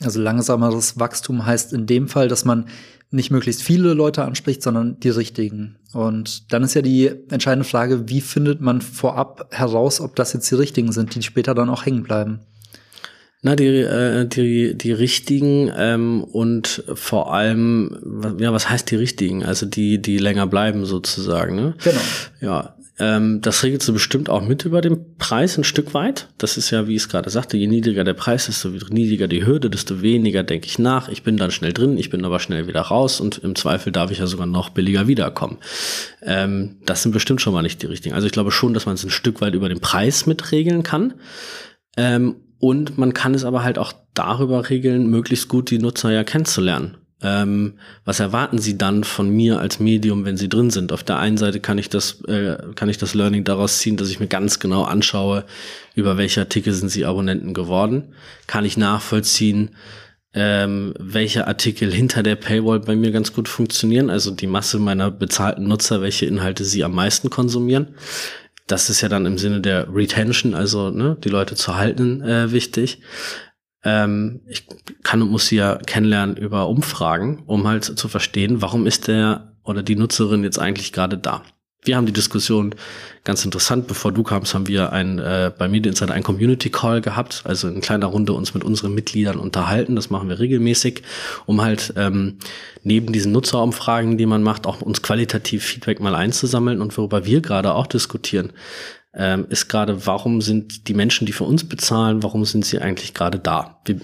[0.00, 2.68] Also langsameres Wachstum heißt in dem Fall, dass man
[3.10, 5.78] nicht möglichst viele Leute anspricht, sondern die richtigen.
[5.92, 10.50] Und dann ist ja die entscheidende Frage, wie findet man vorab heraus, ob das jetzt
[10.50, 12.40] die richtigen sind, die später dann auch hängen bleiben?
[13.42, 19.44] Na, die, äh, die, die richtigen ähm, und vor allem, ja, was heißt die richtigen?
[19.44, 21.74] Also die, die länger bleiben sozusagen, ne?
[21.84, 22.00] Genau.
[22.40, 26.28] Ja, ähm, das regelst du bestimmt auch mit über den Preis ein Stück weit.
[26.38, 29.44] Das ist ja, wie ich es gerade sagte, je niedriger der Preis, desto niedriger die
[29.44, 31.08] Hürde, desto weniger denke ich nach.
[31.08, 34.10] Ich bin dann schnell drin, ich bin aber schnell wieder raus und im Zweifel darf
[34.10, 35.58] ich ja sogar noch billiger wiederkommen.
[36.22, 38.14] Ähm, das sind bestimmt schon mal nicht die richtigen.
[38.14, 41.14] Also ich glaube schon, dass man es ein Stück weit über den Preis mitregeln kann.
[41.98, 46.24] Ähm, und man kann es aber halt auch darüber regeln, möglichst gut die Nutzer ja
[46.24, 46.96] kennenzulernen.
[47.22, 50.92] Ähm, was erwarten Sie dann von mir als Medium, wenn Sie drin sind?
[50.92, 54.10] Auf der einen Seite kann ich das, äh, kann ich das Learning daraus ziehen, dass
[54.10, 55.44] ich mir ganz genau anschaue,
[55.94, 58.14] über welche Artikel sind Sie Abonnenten geworden.
[58.46, 59.70] Kann ich nachvollziehen,
[60.34, 65.10] ähm, welche Artikel hinter der Paywall bei mir ganz gut funktionieren, also die Masse meiner
[65.10, 67.94] bezahlten Nutzer, welche Inhalte sie am meisten konsumieren.
[68.66, 72.50] Das ist ja dann im Sinne der Retention, also ne, die Leute zu halten, äh,
[72.52, 73.00] wichtig.
[73.84, 74.66] Ähm, ich
[75.04, 79.56] kann und muss sie ja kennenlernen über Umfragen, um halt zu verstehen, warum ist der
[79.62, 81.42] oder die Nutzerin jetzt eigentlich gerade da.
[81.86, 82.74] Wir haben die Diskussion
[83.22, 83.86] ganz interessant.
[83.86, 87.68] Bevor du kamst, haben wir ein, äh, bei Media Insider ein Community Call gehabt, also
[87.68, 89.94] in kleiner Runde uns mit unseren Mitgliedern unterhalten.
[89.94, 91.02] Das machen wir regelmäßig,
[91.46, 92.38] um halt ähm,
[92.82, 97.40] neben diesen Nutzerumfragen, die man macht, auch uns qualitativ Feedback mal einzusammeln und worüber wir
[97.40, 98.52] gerade auch diskutieren,
[99.14, 103.14] ähm, ist gerade, warum sind die Menschen, die für uns bezahlen, warum sind sie eigentlich
[103.14, 103.80] gerade da?
[103.84, 104.00] Wir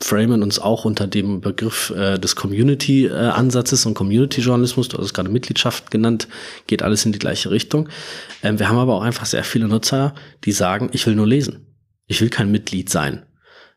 [0.00, 5.30] framen uns auch unter dem Begriff äh, des Community-Ansatzes und Community-Journalismus, du hast es gerade
[5.30, 6.28] Mitgliedschaft genannt,
[6.66, 7.88] geht alles in die gleiche Richtung.
[8.42, 11.66] Ähm, wir haben aber auch einfach sehr viele Nutzer, die sagen, ich will nur lesen.
[12.06, 13.24] Ich will kein Mitglied sein.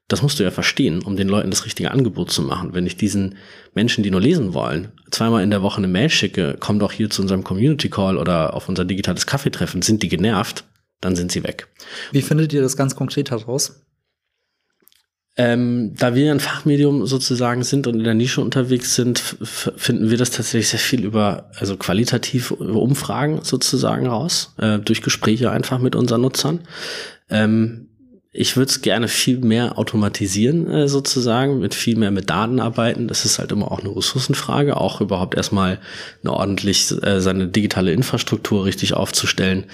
[0.09, 2.73] Das musst du ja verstehen, um den Leuten das richtige Angebot zu machen.
[2.73, 3.37] Wenn ich diesen
[3.75, 7.11] Menschen, die nur lesen wollen, zweimal in der Woche eine Mail schicke, komm doch hier
[7.11, 10.65] zu unserem Community Call oder auf unser digitales Kaffeetreffen, sind die genervt,
[10.99, 11.67] dann sind sie weg.
[12.11, 13.85] Wie findet ihr das ganz konkret heraus?
[15.37, 20.17] Ähm, da wir ein Fachmedium sozusagen sind und in der Nische unterwegs sind, finden wir
[20.17, 25.79] das tatsächlich sehr viel über, also qualitativ über Umfragen sozusagen raus, äh, durch Gespräche einfach
[25.79, 26.61] mit unseren Nutzern.
[27.29, 27.89] Ähm,
[28.31, 33.07] ich würde es gerne viel mehr automatisieren, äh, sozusagen, mit viel mehr mit Daten arbeiten.
[33.07, 35.79] Das ist halt immer auch eine Ressourcenfrage, auch überhaupt erstmal
[36.21, 39.65] eine ordentlich äh, seine digitale Infrastruktur richtig aufzustellen,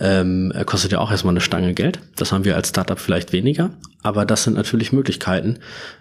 [0.00, 2.00] ähm, kostet ja auch erstmal eine Stange Geld.
[2.16, 3.70] Das haben wir als Startup vielleicht weniger,
[4.02, 5.58] aber das sind natürlich Möglichkeiten,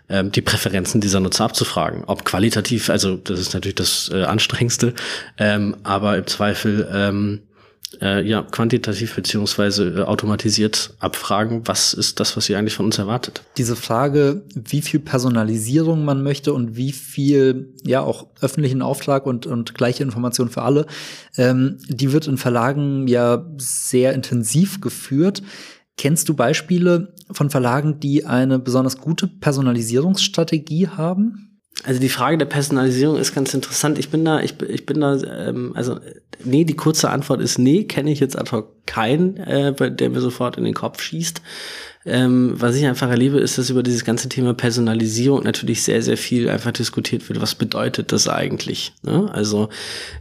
[0.07, 2.03] ähm, die Präferenzen dieser Nutzer abzufragen.
[2.05, 4.93] Ob qualitativ, also das ist natürlich das äh, Anstrengendste,
[5.38, 7.41] ähm, aber im Zweifel ähm,
[8.02, 12.97] äh, ja, quantitativ beziehungsweise äh, automatisiert abfragen, was ist das, was ihr eigentlich von uns
[12.97, 13.41] erwartet.
[13.58, 19.47] Diese Frage, wie viel Personalisierung man möchte und wie viel, ja, auch öffentlichen Auftrag und,
[19.47, 20.86] und gleiche Informationen für alle,
[21.38, 25.41] ähm, die wird in Verlagen ja sehr intensiv geführt.
[25.97, 31.48] Kennst du Beispiele von Verlagen, die eine besonders gute Personalisierungsstrategie haben?
[31.84, 33.98] Also die Frage der Personalisierung ist ganz interessant.
[34.00, 36.00] Ich bin da, ich, ich bin da, ähm, also
[36.44, 40.20] nee, die kurze Antwort ist nee, kenne ich jetzt ad hoc keinen, äh, der mir
[40.20, 41.42] sofort in den Kopf schießt.
[42.05, 46.15] Ähm, was ich einfach erlebe, ist, dass über dieses ganze Thema Personalisierung natürlich sehr, sehr
[46.15, 47.41] viel einfach diskutiert wird.
[47.41, 48.93] Was bedeutet das eigentlich?
[49.03, 49.29] Ne?
[49.33, 49.67] Also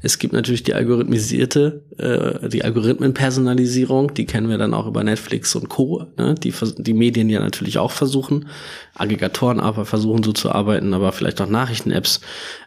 [0.02, 5.54] es gibt natürlich die algorithmisierte, äh, die Algorithmenpersonalisierung, die kennen wir dann auch über Netflix
[5.54, 6.34] und Co., ne?
[6.34, 8.48] die die Medien ja natürlich auch versuchen,
[8.94, 12.20] Aggregatoren aber versuchen so zu arbeiten, aber vielleicht auch Nachrichten-Apps.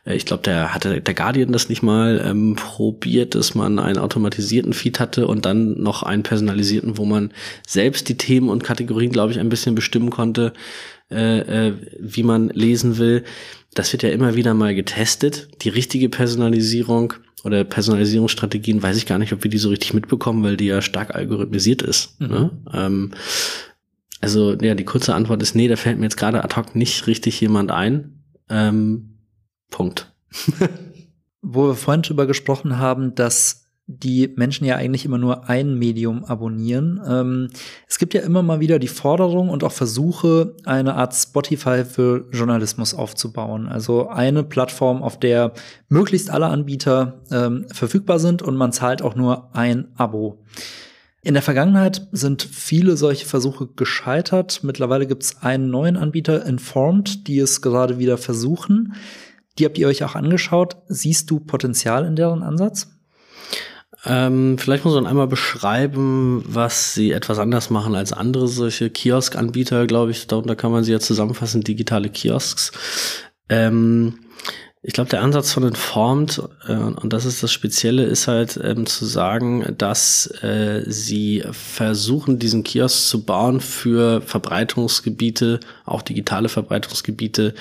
[0.06, 3.98] Äh, ich glaube, der hatte der Guardian das nicht mal ähm, probiert, dass man einen
[3.98, 7.32] automatisierten Feed hatte und dann noch einen personalisierten, wo man
[7.66, 10.54] selbst die Themen und Kategorien, glaube ich, ein bisschen bestimmen konnte,
[11.10, 13.24] äh, äh, wie man lesen will.
[13.74, 15.50] Das wird ja immer wieder mal getestet.
[15.62, 20.44] Die richtige Personalisierung oder Personalisierungsstrategien weiß ich gar nicht, ob wir die so richtig mitbekommen,
[20.44, 22.20] weil die ja stark algorithmisiert ist.
[22.20, 22.28] Mhm.
[22.28, 22.52] Ne?
[22.74, 23.12] Ähm,
[24.20, 27.08] also ja, die kurze Antwort ist nee, da fällt mir jetzt gerade ad hoc nicht
[27.08, 28.24] richtig jemand ein.
[28.50, 29.11] Ähm,
[29.72, 30.14] Punkt.
[31.42, 36.24] Wo wir vorhin drüber gesprochen haben, dass die Menschen ja eigentlich immer nur ein Medium
[36.24, 37.02] abonnieren.
[37.06, 37.50] Ähm,
[37.88, 42.28] es gibt ja immer mal wieder die Forderung und auch Versuche, eine Art Spotify für
[42.32, 43.68] Journalismus aufzubauen.
[43.68, 45.54] Also eine Plattform, auf der
[45.90, 50.40] möglichst alle Anbieter ähm, verfügbar sind und man zahlt auch nur ein Abo.
[51.24, 54.64] In der Vergangenheit sind viele solche Versuche gescheitert.
[54.64, 58.94] Mittlerweile gibt es einen neuen Anbieter, Informed, die es gerade wieder versuchen.
[59.62, 60.78] Die habt ihr euch auch angeschaut.
[60.88, 62.88] Siehst du Potenzial in deren Ansatz?
[64.08, 69.86] Ähm, vielleicht muss man einmal beschreiben, was sie etwas anders machen als andere solche Kiosk-Anbieter,
[69.86, 70.26] glaube ich.
[70.26, 72.72] Darunter kann man sie ja zusammenfassen, digitale Kiosks.
[73.50, 74.16] Ähm,
[74.84, 78.88] ich glaube, der Ansatz von Informed, äh, und das ist das Spezielle, ist halt ähm,
[78.88, 87.54] zu sagen, dass äh, sie versuchen, diesen Kiosk zu bauen für Verbreitungsgebiete, auch digitale Verbreitungsgebiete,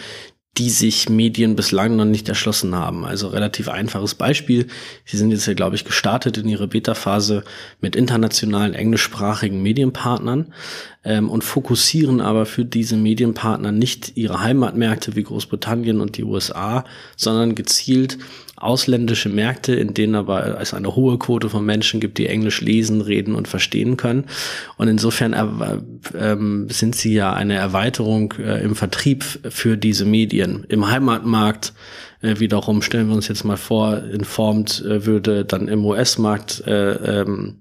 [0.58, 3.04] die sich Medien bislang noch nicht erschlossen haben.
[3.04, 4.66] Also relativ einfaches Beispiel.
[5.04, 7.44] Sie sind jetzt ja, glaube ich, gestartet in ihre Beta-Phase
[7.80, 10.52] mit internationalen englischsprachigen Medienpartnern
[11.04, 16.84] ähm, und fokussieren aber für diese Medienpartner nicht ihre Heimatmärkte wie Großbritannien und die USA,
[17.16, 18.18] sondern gezielt
[18.60, 23.00] ausländische Märkte, in denen aber es eine hohe Quote von Menschen gibt, die Englisch lesen,
[23.00, 24.26] reden und verstehen können.
[24.76, 30.64] Und insofern äh, sind sie ja eine Erweiterung äh, im Vertrieb für diese Medien.
[30.68, 31.72] Im Heimatmarkt
[32.22, 37.20] äh, wiederum stellen wir uns jetzt mal vor, Informed äh, würde dann im US-Markt, äh,
[37.20, 37.56] ähm,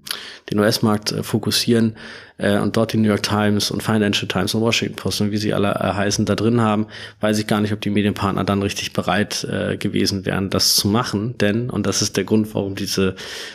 [0.50, 1.96] den US-Markt äh, fokussieren
[2.36, 5.38] äh, und dort die New York Times und Financial Times und Washington Post und wie
[5.38, 6.86] sie alle äh, heißen da drin haben,
[7.20, 10.88] weiß ich gar nicht, ob die Medienpartner dann richtig bereit äh, gewesen wären, das zu
[10.88, 11.38] machen.
[11.38, 13.14] Denn, und das ist der Grund, warum diese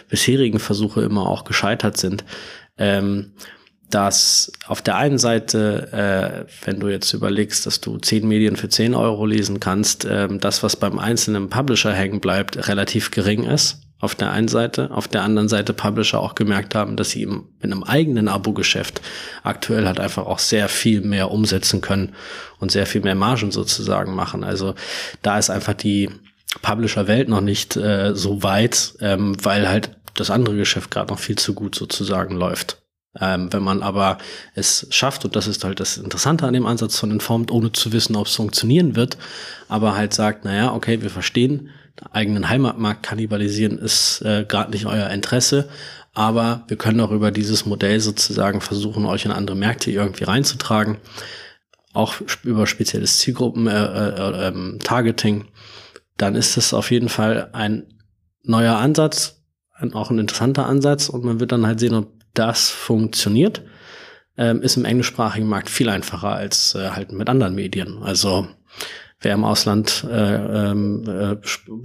[0.10, 2.24] bisherigen Versuche immer auch gescheitert sind,
[2.78, 3.32] ähm,
[3.96, 8.68] dass auf der einen Seite, äh, wenn du jetzt überlegst, dass du zehn Medien für
[8.68, 13.84] zehn Euro lesen kannst, äh, das, was beim einzelnen Publisher hängen bleibt, relativ gering ist.
[14.02, 17.48] Auf der einen Seite, auf der anderen Seite Publisher auch gemerkt haben, dass sie im,
[17.62, 19.00] in einem eigenen Abo-Geschäft
[19.44, 22.16] aktuell halt einfach auch sehr viel mehr umsetzen können
[22.60, 24.44] und sehr viel mehr Margen sozusagen machen.
[24.44, 24.76] Also
[25.22, 26.10] da ist einfach die
[26.62, 31.38] Publisher-Welt noch nicht äh, so weit, ähm, weil halt das andere Geschäft gerade noch viel
[31.38, 32.85] zu gut sozusagen läuft.
[33.20, 34.18] Ähm, wenn man aber
[34.54, 37.94] es schafft, und das ist halt das Interessante an dem Ansatz von Informed, ohne zu
[37.94, 39.18] wissen, ob es funktionieren wird,
[39.70, 41.70] aber halt sagt, naja, okay, wir verstehen,
[42.12, 45.70] eigenen Heimatmarkt kannibalisieren ist äh, gerade nicht euer Interesse,
[46.14, 50.98] aber wir können auch über dieses Modell sozusagen versuchen, euch in andere Märkte irgendwie reinzutragen,
[51.94, 55.46] auch über spezielles Zielgruppen, äh, äh, äh, Targeting,
[56.18, 57.86] dann ist es auf jeden Fall ein
[58.44, 59.42] neuer Ansatz,
[59.74, 63.62] ein, auch ein interessanter Ansatz und man wird dann halt sehen, ob das funktioniert,
[64.38, 68.04] ähm, ist im englischsprachigen Markt viel einfacher als äh, halt mit anderen Medien.
[68.04, 68.48] Also
[69.22, 71.38] wer im Ausland äh, ähm, äh,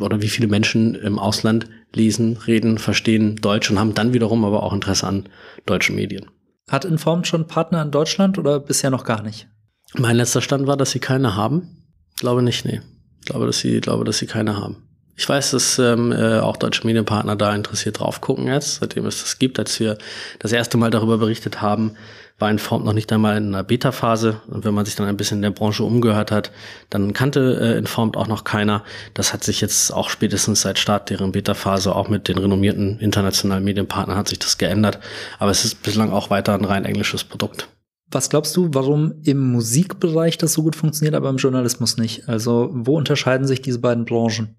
[0.02, 4.62] oder wie viele Menschen im Ausland lesen, reden, verstehen Deutsch und haben dann wiederum aber
[4.62, 5.28] auch Interesse an
[5.66, 6.26] deutschen Medien.
[6.68, 9.48] Hat Informed schon Partner in Deutschland oder bisher noch gar nicht?
[9.94, 11.84] Mein letzter Stand war, dass sie keine haben.
[12.16, 12.80] Glaube nicht, nee.
[13.24, 14.89] Glaube, dass sie, glaube, dass sie keine haben.
[15.20, 19.20] Ich weiß, dass ähm, äh, auch deutsche Medienpartner da interessiert drauf gucken jetzt, seitdem es
[19.20, 19.58] das gibt.
[19.58, 19.98] Als wir
[20.38, 21.92] das erste Mal darüber berichtet haben,
[22.38, 24.40] war Informed noch nicht einmal in einer Beta-Phase.
[24.46, 26.52] Und wenn man sich dann ein bisschen in der Branche umgehört hat,
[26.88, 28.82] dann kannte äh, Informed auch noch keiner.
[29.12, 33.62] Das hat sich jetzt auch spätestens seit Start deren Beta-Phase, auch mit den renommierten internationalen
[33.62, 35.00] Medienpartnern, hat sich das geändert.
[35.38, 37.68] Aber es ist bislang auch weiter ein rein englisches Produkt.
[38.10, 42.26] Was glaubst du, warum im Musikbereich das so gut funktioniert, aber im Journalismus nicht?
[42.26, 44.56] Also wo unterscheiden sich diese beiden Branchen?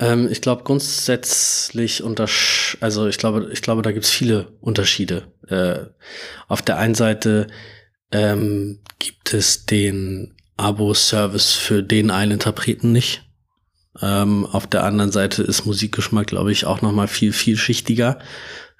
[0.00, 5.32] Ähm, ich glaube grundsätzlich untersch also ich glaube, ich glaube, da gibt's viele Unterschiede.
[5.48, 5.86] Äh,
[6.46, 7.48] auf der einen Seite
[8.12, 13.24] ähm, gibt es den Abo-Service für den einen Interpreten nicht.
[14.00, 18.18] Ähm, auf der anderen Seite ist Musikgeschmack, glaube ich, auch noch mal viel vielschichtiger.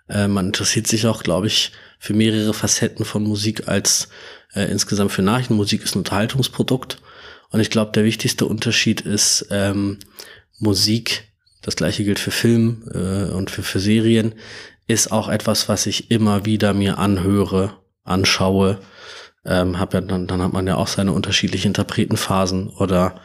[0.08, 4.08] Äh, man interessiert sich auch, glaube ich, für mehrere Facetten von Musik als
[4.54, 6.98] äh, insgesamt für Nachrichtenmusik ist ein Unterhaltungsprodukt.
[7.50, 9.98] Und ich glaube, der wichtigste Unterschied ist, ähm,
[10.58, 14.34] Musik, das gleiche gilt für Film äh, und für, für Serien,
[14.86, 18.80] ist auch etwas, was ich immer wieder mir anhöre, anschaue.
[19.44, 23.20] Ähm, hab ja dann, dann hat man ja auch seine unterschiedlichen Interpretenphasen oder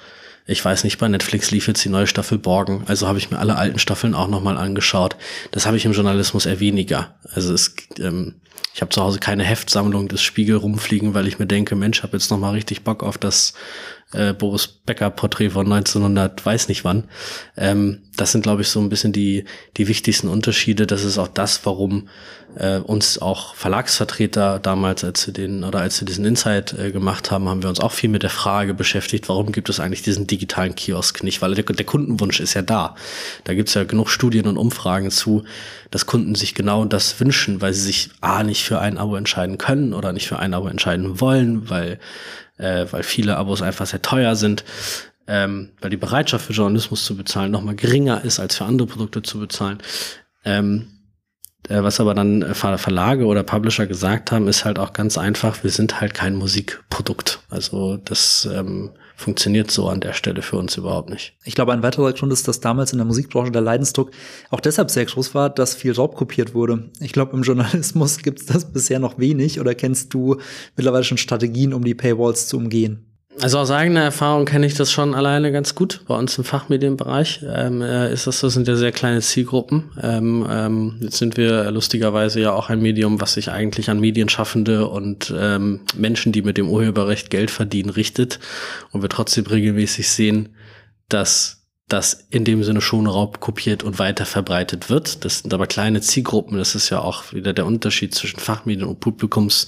[0.45, 3.39] ich weiß nicht, bei Netflix lief jetzt die neue Staffel Borgen, also habe ich mir
[3.39, 5.15] alle alten Staffeln auch nochmal angeschaut.
[5.51, 7.15] Das habe ich im Journalismus eher weniger.
[7.33, 8.35] Also es, ähm,
[8.73, 12.17] ich habe zu Hause keine Heftsammlung des Spiegel rumfliegen, weil ich mir denke, Mensch, habe
[12.17, 13.53] jetzt nochmal richtig Bock auf das
[14.13, 17.05] äh, Boris Becker Porträt von 1900 weiß nicht wann.
[17.57, 19.45] Ähm, das sind, glaube ich, so ein bisschen die,
[19.77, 20.85] die wichtigsten Unterschiede.
[20.85, 22.09] Das ist auch das, warum
[22.55, 27.31] äh, uns auch Verlagsvertreter damals, als wir den oder als wir diesen Insight äh, gemacht
[27.31, 30.27] haben, haben wir uns auch viel mit der Frage beschäftigt, warum gibt es eigentlich diesen
[30.27, 31.41] digitalen Kiosk nicht?
[31.41, 32.95] Weil der, der Kundenwunsch ist ja da.
[33.43, 35.43] Da gibt es ja genug Studien und Umfragen zu,
[35.89, 39.57] dass Kunden sich genau das wünschen, weil sie sich A nicht für ein Abo entscheiden
[39.57, 41.99] können oder nicht für ein Abo entscheiden wollen, weil
[42.57, 44.63] äh, weil viele Abos einfach sehr teuer sind,
[45.27, 48.87] ähm, weil die Bereitschaft für Journalismus zu bezahlen noch mal geringer ist, als für andere
[48.87, 49.79] Produkte zu bezahlen.
[50.43, 50.93] Ähm,
[51.69, 55.71] äh, was aber dann Verlage oder Publisher gesagt haben, ist halt auch ganz einfach, wir
[55.71, 57.39] sind halt kein Musikprodukt.
[57.49, 58.91] Also das ähm,
[59.23, 61.35] funktioniert so an der Stelle für uns überhaupt nicht.
[61.45, 64.11] Ich glaube, ein weiterer Grund ist, dass damals in der Musikbranche der Leidensdruck
[64.49, 66.89] auch deshalb sehr groß war, dass viel raubkopiert wurde.
[66.99, 69.59] Ich glaube, im Journalismus gibt es das bisher noch wenig.
[69.59, 70.37] Oder kennst du
[70.75, 73.12] mittlerweile schon Strategien, um die Paywalls zu umgehen?
[73.41, 76.01] Also aus eigener Erfahrung kenne ich das schon alleine ganz gut.
[76.07, 79.91] Bei uns im Fachmedienbereich ähm, äh, ist das so, sind ja sehr kleine Zielgruppen.
[80.01, 84.87] Ähm, ähm, jetzt sind wir lustigerweise ja auch ein Medium, was sich eigentlich an Medienschaffende
[84.87, 88.39] und ähm, Menschen, die mit dem Urheberrecht Geld verdienen, richtet.
[88.91, 90.55] Und wir trotzdem regelmäßig sehen,
[91.09, 95.25] dass das in dem Sinne schon raubkopiert und weiter verbreitet wird.
[95.25, 96.57] Das sind aber kleine Zielgruppen.
[96.57, 99.67] Das ist ja auch wieder der Unterschied zwischen Fachmedien und Publikums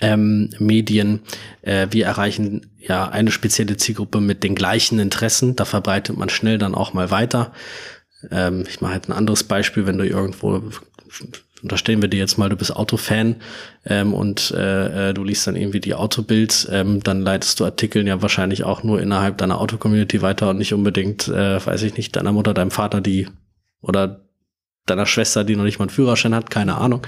[0.00, 1.20] ähm, Medien.
[1.62, 5.56] Äh, wir erreichen ja eine spezielle Zielgruppe mit den gleichen Interessen.
[5.56, 7.52] Da verbreitet man schnell dann auch mal weiter.
[8.30, 10.62] Ähm, ich mache halt ein anderes Beispiel, wenn du irgendwo
[11.64, 13.36] unterstellen wir dir jetzt mal, du bist Autofan
[13.86, 18.06] ähm, und äh, äh, du liest dann irgendwie die Autobilds, ähm, dann leitest du Artikeln
[18.06, 22.14] ja wahrscheinlich auch nur innerhalb deiner Autocommunity weiter und nicht unbedingt, äh, weiß ich nicht,
[22.16, 23.28] deiner Mutter, deinem Vater, die
[23.80, 24.20] oder
[24.84, 27.06] deiner Schwester, die noch nicht mal einen Führerschein hat, keine Ahnung.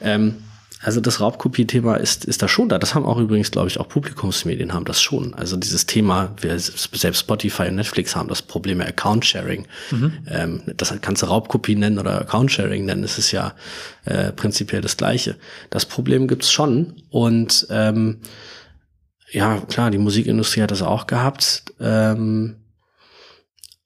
[0.00, 0.36] Ähm,
[0.80, 2.78] also das Raubkopie-Thema ist, ist da schon da.
[2.78, 5.34] Das haben auch übrigens, glaube ich, auch Publikumsmedien haben das schon.
[5.34, 9.66] Also dieses Thema, wir, selbst Spotify und Netflix haben das Problem Account-Sharing.
[9.90, 10.12] Mhm.
[10.28, 13.02] Ähm, das kannst du Raubkopie nennen oder Account-Sharing nennen.
[13.02, 13.54] Es ist ja
[14.04, 15.36] äh, prinzipiell das Gleiche.
[15.70, 17.02] Das Problem gibt's schon.
[17.10, 18.18] Und ähm,
[19.32, 21.64] ja, klar, die Musikindustrie hat das auch gehabt.
[21.80, 22.56] Ähm,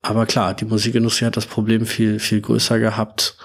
[0.03, 3.37] aber klar, die Musikindustrie hat das Problem viel, viel größer gehabt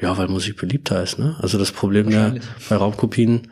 [0.00, 1.36] ja, weil Musik beliebter ist, ne?
[1.40, 2.36] Also das Problem der,
[2.68, 3.48] bei Raubkopien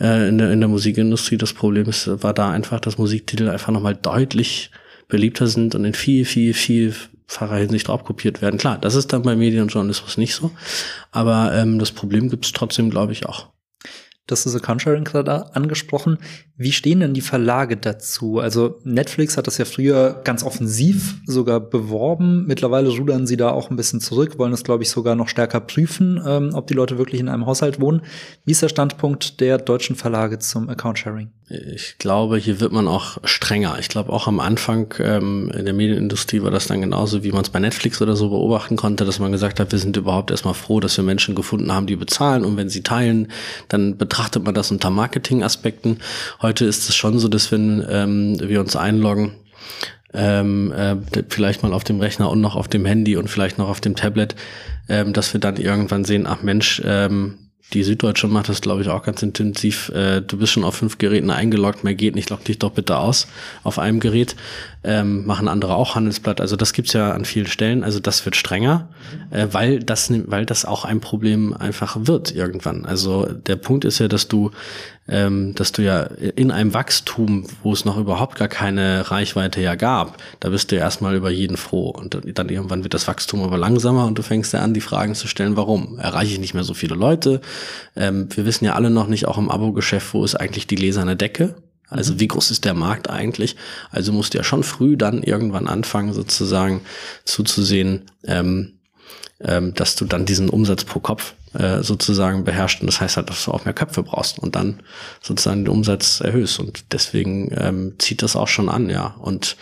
[0.00, 3.72] äh, in, der, in der Musikindustrie, das Problem ist, war da einfach, dass Musiktitel einfach
[3.72, 4.70] nochmal deutlich
[5.08, 8.58] beliebter sind und in viel, viel, vielfacher Hinsicht raubkopiert werden.
[8.58, 10.50] Klar, das ist dann bei Medien und Journalismus nicht so.
[11.12, 13.53] Aber ähm, das Problem gibt es trotzdem, glaube ich, auch.
[14.26, 16.18] Das ist Account-Sharing gerade angesprochen.
[16.56, 18.38] Wie stehen denn die Verlage dazu?
[18.38, 22.46] Also Netflix hat das ja früher ganz offensiv sogar beworben.
[22.46, 25.60] Mittlerweile rudern sie da auch ein bisschen zurück, wollen das, glaube ich, sogar noch stärker
[25.60, 28.00] prüfen, ähm, ob die Leute wirklich in einem Haushalt wohnen.
[28.46, 31.30] Wie ist der Standpunkt der deutschen Verlage zum Account-Sharing?
[31.50, 33.76] Ich glaube, hier wird man auch strenger.
[33.78, 37.42] Ich glaube, auch am Anfang ähm, in der Medienindustrie war das dann genauso, wie man
[37.42, 40.54] es bei Netflix oder so beobachten konnte, dass man gesagt hat, wir sind überhaupt erstmal
[40.54, 43.28] froh, dass wir Menschen gefunden haben, die bezahlen und wenn sie teilen,
[43.68, 45.98] dann betrachtet man das unter Marketing-Aspekten.
[46.40, 49.32] Heute ist es schon so, dass wenn ähm, wir uns einloggen,
[50.14, 50.96] ähm, äh,
[51.28, 53.96] vielleicht mal auf dem Rechner und noch auf dem Handy und vielleicht noch auf dem
[53.96, 54.34] Tablet,
[54.88, 57.43] ähm, dass wir dann irgendwann sehen, ach Mensch, ähm,
[57.74, 59.90] die Süddeutsche macht das, glaube ich, auch ganz intensiv.
[59.90, 62.96] Äh, du bist schon auf fünf Geräten eingeloggt, mehr geht nicht, log dich doch bitte
[62.96, 63.26] aus
[63.64, 64.36] auf einem Gerät.
[64.84, 66.40] Ähm, machen andere auch Handelsblatt.
[66.40, 67.82] Also das gibt's ja an vielen Stellen.
[67.82, 68.88] Also das wird strenger,
[69.30, 72.84] äh, weil, das, weil das auch ein Problem einfach wird irgendwann.
[72.84, 74.50] Also der Punkt ist ja, dass du
[75.06, 79.74] ähm, dass du ja in einem Wachstum, wo es noch überhaupt gar keine Reichweite ja
[79.74, 81.90] gab, da bist du ja erstmal über jeden froh.
[81.90, 85.14] Und dann irgendwann wird das Wachstum aber langsamer und du fängst ja an, die Fragen
[85.14, 85.98] zu stellen, warum?
[85.98, 87.40] Erreiche ich nicht mehr so viele Leute?
[87.96, 91.16] Ähm, wir wissen ja alle noch nicht, auch im Abo-Geschäft, wo ist eigentlich die leserne
[91.16, 91.54] Decke?
[91.88, 92.20] Also mhm.
[92.20, 93.56] wie groß ist der Markt eigentlich?
[93.90, 96.82] Also musst du ja schon früh dann irgendwann anfangen, sozusagen
[97.24, 98.78] zuzusehen, ähm,
[99.40, 102.80] ähm, dass du dann diesen Umsatz pro Kopf äh, sozusagen beherrscht.
[102.80, 104.80] Und das heißt halt, dass du auch mehr Köpfe brauchst und dann
[105.22, 106.58] sozusagen den Umsatz erhöhst.
[106.58, 109.14] Und deswegen ähm, zieht das auch schon an, ja.
[109.20, 109.56] Und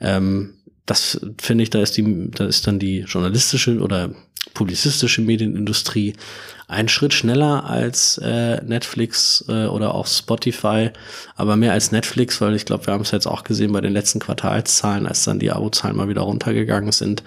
[0.00, 0.54] ähm,
[0.86, 4.10] das finde ich, da ist die, da ist dann die journalistische oder
[4.54, 6.14] publizistische Medienindustrie
[6.72, 10.90] ein Schritt schneller als äh, Netflix äh, oder auch Spotify,
[11.36, 13.92] aber mehr als Netflix, weil ich glaube, wir haben es jetzt auch gesehen bei den
[13.92, 17.22] letzten Quartalszahlen, als dann die Abozahlen mal wieder runtergegangen sind,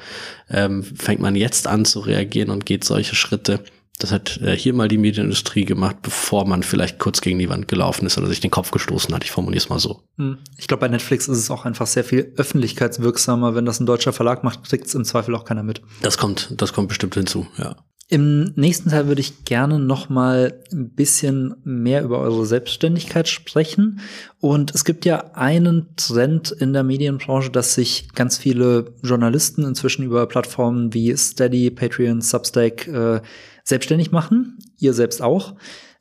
[0.49, 3.59] ähm, fängt man jetzt an zu reagieren und geht solche Schritte.
[3.99, 7.67] Das hat äh, hier mal die Medienindustrie gemacht, bevor man vielleicht kurz gegen die Wand
[7.67, 9.23] gelaufen ist oder sich den Kopf gestoßen hat.
[9.23, 10.03] Ich formuliere es mal so.
[10.17, 10.39] Hm.
[10.57, 13.55] Ich glaube, bei Netflix ist es auch einfach sehr viel öffentlichkeitswirksamer.
[13.55, 15.81] Wenn das ein deutscher Verlag macht, kriegt es im Zweifel auch keiner mit.
[16.01, 17.75] Das kommt, das kommt bestimmt hinzu, ja.
[18.07, 23.99] Im nächsten Teil würde ich gerne noch mal ein bisschen mehr über eure Selbstständigkeit sprechen.
[24.39, 30.03] Und es gibt ja einen Trend in der Medienbranche, dass sich ganz viele Journalisten inzwischen
[30.03, 33.21] über Plattformen wie Steady, Patreon, Substack äh,
[33.65, 34.59] selbstständig machen.
[34.77, 35.55] Ihr selbst auch.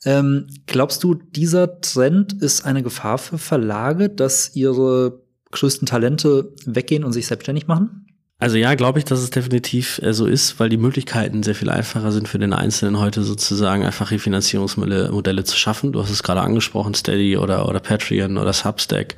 [0.04, 7.04] Ähm, glaubst du, dieser Trend ist eine Gefahr für Verlage, dass ihre größten Talente weggehen
[7.04, 8.06] und sich selbstständig machen?
[8.38, 11.70] Also ja, glaube ich, dass es definitiv äh, so ist, weil die Möglichkeiten sehr viel
[11.70, 15.92] einfacher sind für den Einzelnen heute sozusagen einfach Refinanzierungsmodelle zu schaffen.
[15.92, 19.16] Du hast es gerade angesprochen, Steady oder, oder Patreon oder Substack.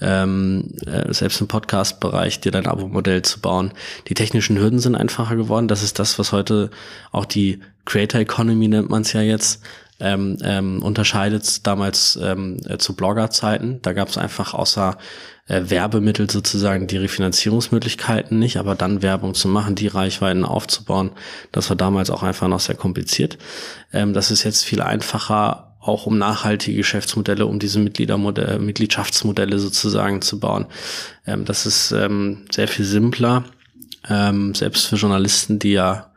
[0.00, 3.72] Ähm, äh, selbst im Podcast-Bereich dir dein Abo-Modell zu bauen.
[4.08, 5.68] Die technischen Hürden sind einfacher geworden.
[5.68, 6.70] Das ist das, was heute
[7.12, 9.62] auch die Creator Economy nennt man es ja jetzt,
[10.00, 13.80] ähm, ähm, unterscheidet damals ähm, äh, zu Bloggerzeiten.
[13.82, 14.98] Da gab es einfach außer
[15.46, 21.12] äh, Werbemittel sozusagen die Refinanzierungsmöglichkeiten nicht, aber dann Werbung zu machen, die Reichweiten aufzubauen,
[21.52, 23.38] das war damals auch einfach noch sehr kompliziert.
[23.92, 30.22] Ähm, das ist jetzt viel einfacher auch um nachhaltige Geschäftsmodelle, um diese Mitgliedermodelle, Mitgliedschaftsmodelle sozusagen
[30.22, 30.66] zu bauen.
[31.26, 33.44] Ähm, das ist ähm, sehr viel simpler,
[34.08, 36.10] ähm, selbst für Journalisten, die ja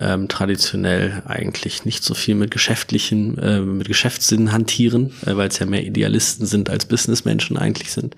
[0.00, 5.58] ähm, traditionell eigentlich nicht so viel mit geschäftlichen, äh, mit Geschäftssinn hantieren, äh, weil es
[5.58, 8.16] ja mehr Idealisten sind als Businessmenschen eigentlich sind.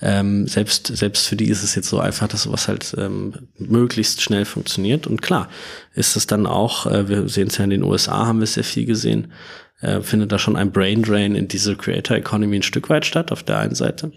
[0.00, 4.22] Ähm, selbst, selbst für die ist es jetzt so einfach, dass sowas halt ähm, möglichst
[4.22, 5.06] schnell funktioniert.
[5.06, 5.48] Und klar,
[5.94, 8.64] ist es dann auch, äh, wir sehen es ja in den USA, haben wir sehr
[8.64, 9.32] viel gesehen,
[9.80, 13.32] äh, findet da schon ein Brain Drain in diese Creator Economy ein Stück weit statt,
[13.32, 14.12] auf der einen Seite.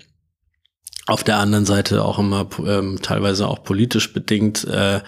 [1.06, 5.01] Auf der anderen Seite auch immer ähm, teilweise auch politisch bedingt äh,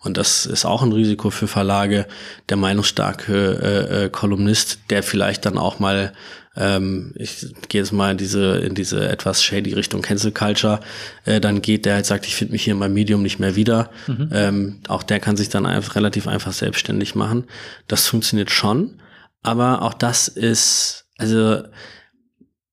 [0.00, 2.06] und das ist auch ein Risiko für Verlage.
[2.48, 6.14] Der meinungsstarke äh, äh, Kolumnist, der vielleicht dann auch mal
[6.56, 10.80] ähm, ich gehe jetzt mal in diese in diese etwas shady Richtung Cancel Culture,
[11.24, 13.54] äh, dann geht der halt sagt, ich finde mich hier in meinem Medium nicht mehr
[13.54, 13.90] wieder.
[14.06, 14.30] Mhm.
[14.32, 17.44] Ähm, auch der kann sich dann einfach relativ einfach selbstständig machen.
[17.88, 19.02] Das funktioniert schon,
[19.42, 21.62] aber auch das ist also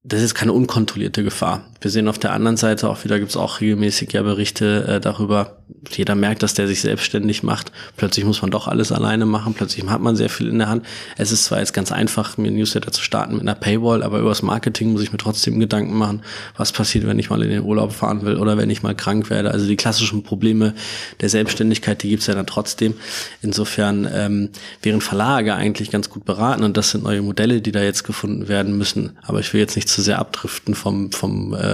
[0.03, 1.65] das ist keine unkontrollierte Gefahr.
[1.81, 4.99] Wir sehen auf der anderen Seite auch wieder, gibt es auch regelmäßig ja Berichte äh,
[4.99, 5.59] darüber,
[5.91, 7.71] jeder merkt, dass der sich selbstständig macht.
[7.95, 10.85] Plötzlich muss man doch alles alleine machen, plötzlich hat man sehr viel in der Hand.
[11.17, 14.41] Es ist zwar jetzt ganz einfach, mir Newsletter zu starten mit einer Paywall, aber übers
[14.41, 16.21] Marketing muss ich mir trotzdem Gedanken machen,
[16.57, 19.29] was passiert, wenn ich mal in den Urlaub fahren will oder wenn ich mal krank
[19.29, 19.51] werde.
[19.51, 20.73] Also die klassischen Probleme
[21.21, 22.95] der Selbstständigkeit, die gibt es ja dann trotzdem.
[23.41, 24.49] Insofern ähm,
[24.81, 28.47] wären Verlage eigentlich ganz gut beraten und das sind neue Modelle, die da jetzt gefunden
[28.47, 29.17] werden müssen.
[29.21, 31.68] Aber ich will jetzt nicht zu sehr abdriften vom, vom, äh,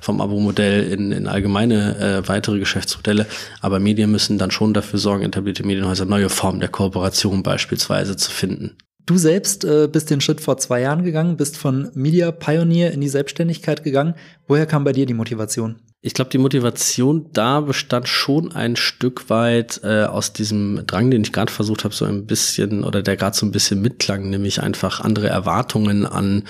[0.00, 3.26] vom Abo-Modell in, in allgemeine äh, weitere Geschäftsmodelle.
[3.60, 8.30] Aber Medien müssen dann schon dafür sorgen, etablierte Medienhäuser neue Formen der Kooperation beispielsweise zu
[8.30, 8.76] finden.
[9.06, 13.00] Du selbst äh, bist den Schritt vor zwei Jahren gegangen, bist von Media Pioneer in
[13.00, 14.14] die Selbstständigkeit gegangen.
[14.48, 15.76] Woher kam bei dir die Motivation?
[16.06, 21.22] Ich glaube, die Motivation da bestand schon ein Stück weit äh, aus diesem Drang, den
[21.22, 24.62] ich gerade versucht habe, so ein bisschen oder der gerade so ein bisschen mitklang, nämlich
[24.62, 26.44] einfach andere Erwartungen an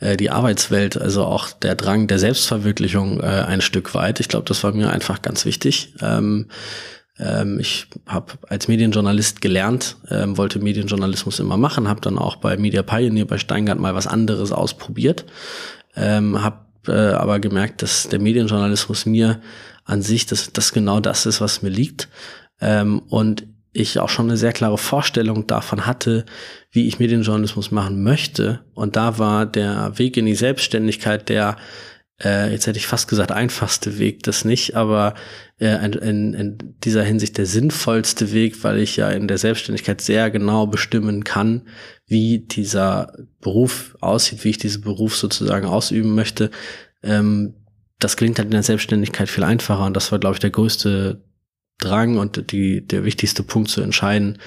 [0.00, 4.18] äh, die Arbeitswelt, also auch der Drang der Selbstverwirklichung äh, ein Stück weit.
[4.18, 5.94] Ich glaube, das war mir einfach ganz wichtig.
[6.02, 6.48] Ähm,
[7.20, 12.56] ähm, ich habe als Medienjournalist gelernt, ähm, wollte Medienjournalismus immer machen, habe dann auch bei
[12.56, 15.26] Media Pioneer bei Steingart mal was anderes ausprobiert,
[15.94, 19.40] ähm, habe äh, aber gemerkt, dass der Medienjournalismus mir
[19.84, 22.08] an sich, dass das genau das ist, was mir liegt.
[22.60, 26.24] Ähm, und ich auch schon eine sehr klare Vorstellung davon hatte,
[26.70, 28.60] wie ich Medienjournalismus machen möchte.
[28.74, 31.56] Und da war der Weg in die Selbstständigkeit der,
[32.22, 35.14] äh, jetzt hätte ich fast gesagt, einfachste Weg, das nicht, aber
[35.58, 40.30] äh, in, in, dieser Hinsicht der sinnvollste Weg, weil ich ja in der Selbstständigkeit sehr
[40.30, 41.68] genau bestimmen kann,
[42.06, 46.50] wie dieser Beruf aussieht, wie ich diesen Beruf sozusagen ausüben möchte.
[47.02, 47.54] Ähm,
[47.98, 51.22] das klingt halt in der Selbstständigkeit viel einfacher und das war, glaube ich, der größte
[51.78, 54.38] Drang und die, der wichtigste Punkt zu entscheiden,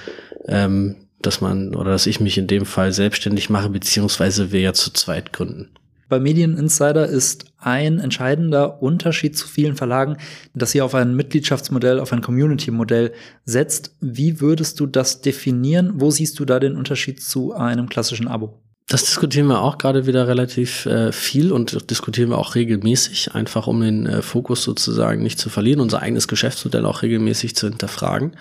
[0.48, 4.72] ähm, dass man oder dass ich mich in dem Fall selbstständig mache, beziehungsweise wir ja
[4.72, 5.70] zu zweit gründen
[6.10, 10.18] bei Medieninsider ist ein entscheidender Unterschied zu vielen Verlagen,
[10.54, 13.12] dass ihr auf ein Mitgliedschaftsmodell, auf ein Community-Modell
[13.46, 13.96] setzt.
[14.00, 15.92] Wie würdest du das definieren?
[15.94, 18.60] Wo siehst du da den Unterschied zu einem klassischen Abo?
[18.90, 23.68] Das diskutieren wir auch gerade wieder relativ äh, viel und diskutieren wir auch regelmäßig, einfach
[23.68, 28.32] um den äh, Fokus sozusagen nicht zu verlieren, unser eigenes Geschäftsmodell auch regelmäßig zu hinterfragen.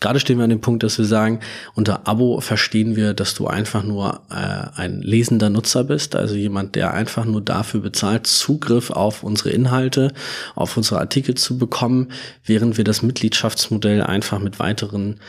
[0.00, 1.38] Gerade stehen wir an dem Punkt, dass wir sagen,
[1.76, 6.74] unter Abo verstehen wir, dass du einfach nur äh, ein lesender Nutzer bist, also jemand,
[6.74, 10.12] der einfach nur dafür bezahlt, Zugriff auf unsere Inhalte,
[10.56, 12.08] auf unsere Artikel zu bekommen,
[12.44, 15.20] während wir das Mitgliedschaftsmodell einfach mit weiteren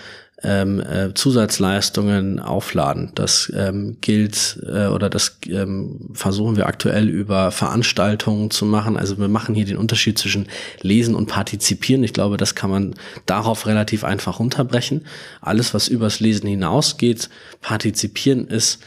[0.45, 3.11] ähm, äh, Zusatzleistungen aufladen.
[3.15, 8.97] Das ähm, gilt äh, oder das ähm, versuchen wir aktuell über Veranstaltungen zu machen.
[8.97, 10.47] Also wir machen hier den Unterschied zwischen
[10.81, 12.03] Lesen und Partizipieren.
[12.03, 15.05] Ich glaube, das kann man darauf relativ einfach runterbrechen.
[15.41, 17.29] Alles, was übers Lesen hinausgeht,
[17.61, 18.79] Partizipieren ist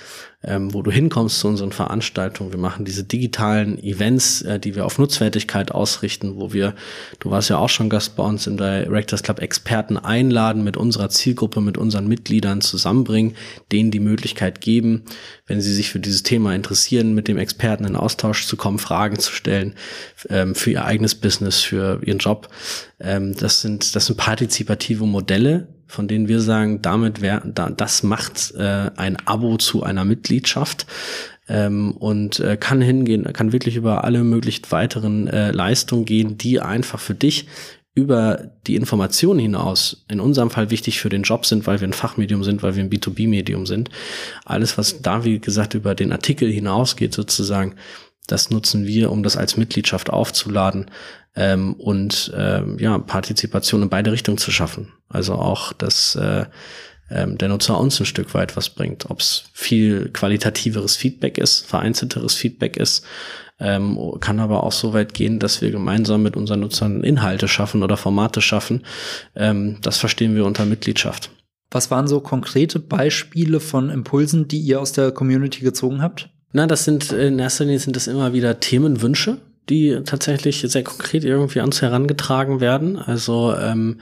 [0.45, 2.53] ähm, wo du hinkommst zu unseren Veranstaltungen.
[2.53, 6.75] Wir machen diese digitalen Events, äh, die wir auf Nutzwertigkeit ausrichten, wo wir,
[7.19, 11.09] du warst ja auch schon Gast bei uns im Directors Club, Experten einladen, mit unserer
[11.09, 13.35] Zielgruppe, mit unseren Mitgliedern zusammenbringen,
[13.73, 15.03] denen die Möglichkeit geben,
[15.47, 19.19] wenn sie sich für dieses Thema interessieren, mit dem Experten in Austausch zu kommen, Fragen
[19.19, 19.75] zu stellen
[20.29, 22.49] ähm, für ihr eigenes Business, für ihren Job.
[23.01, 28.03] Ähm, das sind, das sind partizipative Modelle, von denen wir sagen, damit wär, da, das
[28.03, 30.87] macht äh, ein Abo zu einer Mitgliedschaft
[31.49, 36.61] ähm, und äh, kann hingehen, kann wirklich über alle möglichen weiteren äh, Leistungen gehen, die
[36.61, 37.47] einfach für dich
[37.95, 41.93] über die Information hinaus in unserem Fall wichtig für den Job sind, weil wir ein
[41.93, 43.91] Fachmedium sind, weil wir ein B2B-Medium sind.
[44.45, 47.75] Alles, was da, wie gesagt, über den Artikel hinausgeht sozusagen,
[48.29, 50.91] das nutzen wir, um das als Mitgliedschaft aufzuladen
[51.35, 54.93] ähm, und ähm, ja, Partizipation in beide Richtungen zu schaffen.
[55.09, 56.47] Also auch, dass äh,
[57.11, 59.11] ähm, der Nutzer uns ein Stück weit was bringt.
[59.11, 63.05] Ob es viel qualitativeres Feedback ist, vereinzelteres Feedback ist,
[63.61, 67.83] ähm, kann aber auch so weit gehen, dass wir gemeinsam mit unseren Nutzern Inhalte schaffen
[67.83, 68.85] oder Formate schaffen.
[69.35, 71.31] Ähm, das verstehen wir unter Mitgliedschaft.
[71.71, 76.31] Was waren so konkrete Beispiele von Impulsen, die ihr aus der Community gezogen habt?
[76.53, 79.39] Na, das sind in erster Linie sind das immer wieder Themenwünsche,
[79.69, 82.97] die tatsächlich sehr konkret irgendwie an uns herangetragen werden.
[82.97, 84.01] Also ähm,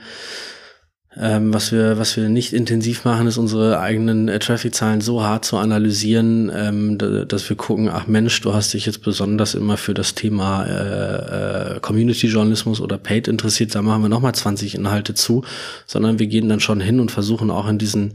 [1.19, 5.45] ähm, was wir, was wir nicht intensiv machen, ist unsere eigenen äh, Traffic-Zahlen so hart
[5.45, 9.95] zu analysieren, ähm, dass wir gucken, ach Mensch, du hast dich jetzt besonders immer für
[9.95, 15.43] das Thema äh, äh, Community-Journalismus oder Paid interessiert, da machen wir nochmal 20 Inhalte zu,
[15.87, 18.13] sondern wir gehen dann schon hin und versuchen auch in diesen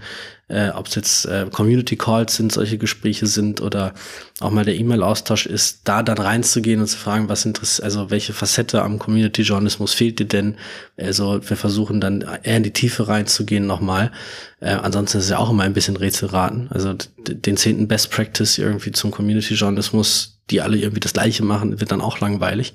[0.52, 3.94] äh, ob es jetzt äh, Community Calls sind, solche Gespräche sind oder
[4.40, 8.34] auch mal der E-Mail-Austausch ist, da dann reinzugehen und zu fragen, was interessiert, also welche
[8.34, 10.56] Facette am Community-Journalismus fehlt dir denn?
[10.98, 14.12] Also wir versuchen dann eher in die Tiefe reinzugehen nochmal.
[14.60, 16.68] Äh, ansonsten ist es ja auch immer ein bisschen Rätselraten.
[16.70, 21.92] Also den zehnten Best Practice irgendwie zum Community-Journalismus die alle irgendwie das Gleiche machen, wird
[21.92, 22.74] dann auch langweilig.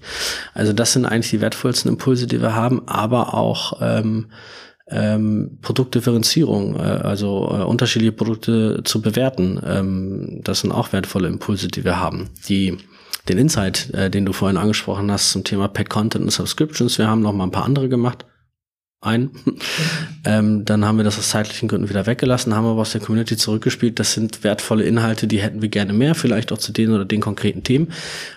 [0.53, 4.28] Also das sind eigentlich die wertvollsten Impulse, die wir haben, aber auch ähm,
[4.90, 9.60] ähm, Produktdifferenzierung, äh, also äh, unterschiedliche Produkte zu bewerten.
[9.66, 12.30] Ähm, das sind auch wertvolle Impulse, die wir haben.
[12.48, 12.78] Die
[13.28, 17.08] den Insight, äh, den du vorhin angesprochen hast zum Thema Paid Content und Subscriptions, wir
[17.08, 18.26] haben noch mal ein paar andere gemacht
[19.02, 19.32] ein.
[20.26, 23.38] ähm, dann haben wir das aus zeitlichen Gründen wieder weggelassen, haben aber aus der Community
[23.38, 24.00] zurückgespielt.
[24.00, 27.22] Das sind wertvolle Inhalte, die hätten wir gerne mehr, vielleicht auch zu den oder den
[27.22, 27.91] konkreten Themen.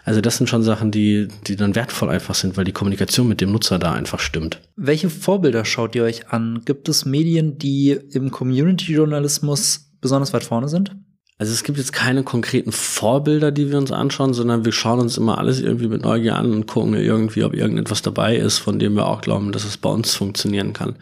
[0.05, 3.41] Also das sind schon Sachen, die, die dann wertvoll einfach sind, weil die Kommunikation mit
[3.41, 4.61] dem Nutzer da einfach stimmt.
[4.77, 6.63] Welche Vorbilder schaut ihr euch an?
[6.65, 10.95] Gibt es Medien, die im Community-Journalismus besonders weit vorne sind?
[11.41, 15.16] Also es gibt jetzt keine konkreten Vorbilder, die wir uns anschauen, sondern wir schauen uns
[15.16, 18.95] immer alles irgendwie mit Neugier an und gucken irgendwie, ob irgendetwas dabei ist, von dem
[18.95, 20.97] wir auch glauben, dass es bei uns funktionieren kann.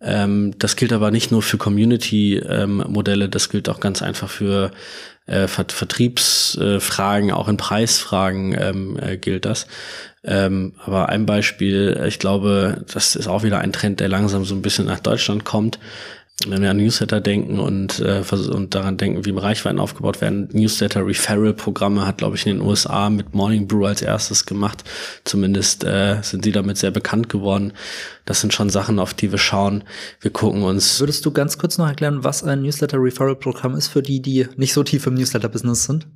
[0.00, 4.70] Ähm, das gilt aber nicht nur für Community-Modelle, ähm, das gilt auch ganz einfach für
[5.26, 9.66] äh, Ver Vertriebsfragen, äh, auch in Preisfragen ähm, äh, gilt das.
[10.24, 14.54] Ähm, aber ein Beispiel, ich glaube, das ist auch wieder ein Trend, der langsam so
[14.54, 15.78] ein bisschen nach Deutschland kommt
[16.46, 21.04] wenn wir an Newsletter denken und, äh, und daran denken, wie Reichweiten aufgebaut werden, Newsletter
[21.04, 24.84] Referral Programme hat, glaube ich, in den USA mit Morning Brew als erstes gemacht.
[25.24, 27.72] Zumindest äh, sind sie damit sehr bekannt geworden.
[28.24, 29.82] Das sind schon Sachen, auf die wir schauen.
[30.20, 31.00] Wir gucken uns.
[31.00, 34.46] Würdest du ganz kurz noch erklären, was ein Newsletter Referral Programm ist für die, die
[34.56, 36.06] nicht so tief im Newsletter-Business sind?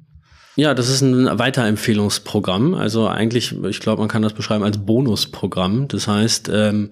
[0.54, 2.74] Ja, das ist ein Weiterempfehlungsprogramm.
[2.74, 5.88] Also eigentlich, ich glaube, man kann das beschreiben als Bonusprogramm.
[5.88, 6.90] Das heißt, ähm,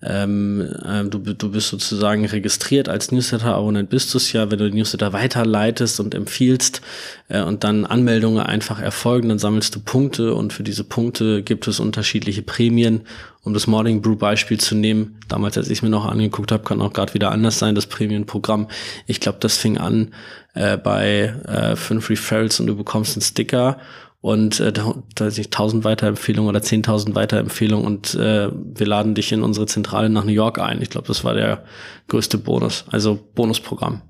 [0.00, 4.70] ähm, äh, du, du bist sozusagen registriert als Newsletter-Abonnent, bist du es ja, wenn du
[4.70, 6.82] die Newsletter weiterleitest und empfiehlst
[7.28, 11.66] äh, und dann Anmeldungen einfach erfolgen, dann sammelst du Punkte und für diese Punkte gibt
[11.66, 13.02] es unterschiedliche Prämien.
[13.42, 16.82] Um das Morning Brew Beispiel zu nehmen, damals, als ich mir noch angeguckt habe, kann
[16.82, 18.68] auch gerade wieder anders sein, das Prämienprogramm.
[19.06, 20.12] Ich glaube, das fing an
[20.54, 23.78] äh, bei äh, fünf Referrals und du bekommst einen Sticker
[24.20, 29.30] und äh, da, da ich 1000 Weiterempfehlungen oder 10.000 Weiterempfehlungen und äh, wir laden dich
[29.32, 30.82] in unsere Zentrale nach New York ein.
[30.82, 31.64] Ich glaube, das war der
[32.08, 34.02] größte Bonus, also Bonusprogramm.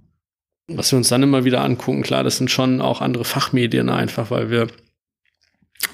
[0.68, 4.30] Was wir uns dann immer wieder angucken, klar, das sind schon auch andere Fachmedien einfach,
[4.30, 4.68] weil wir,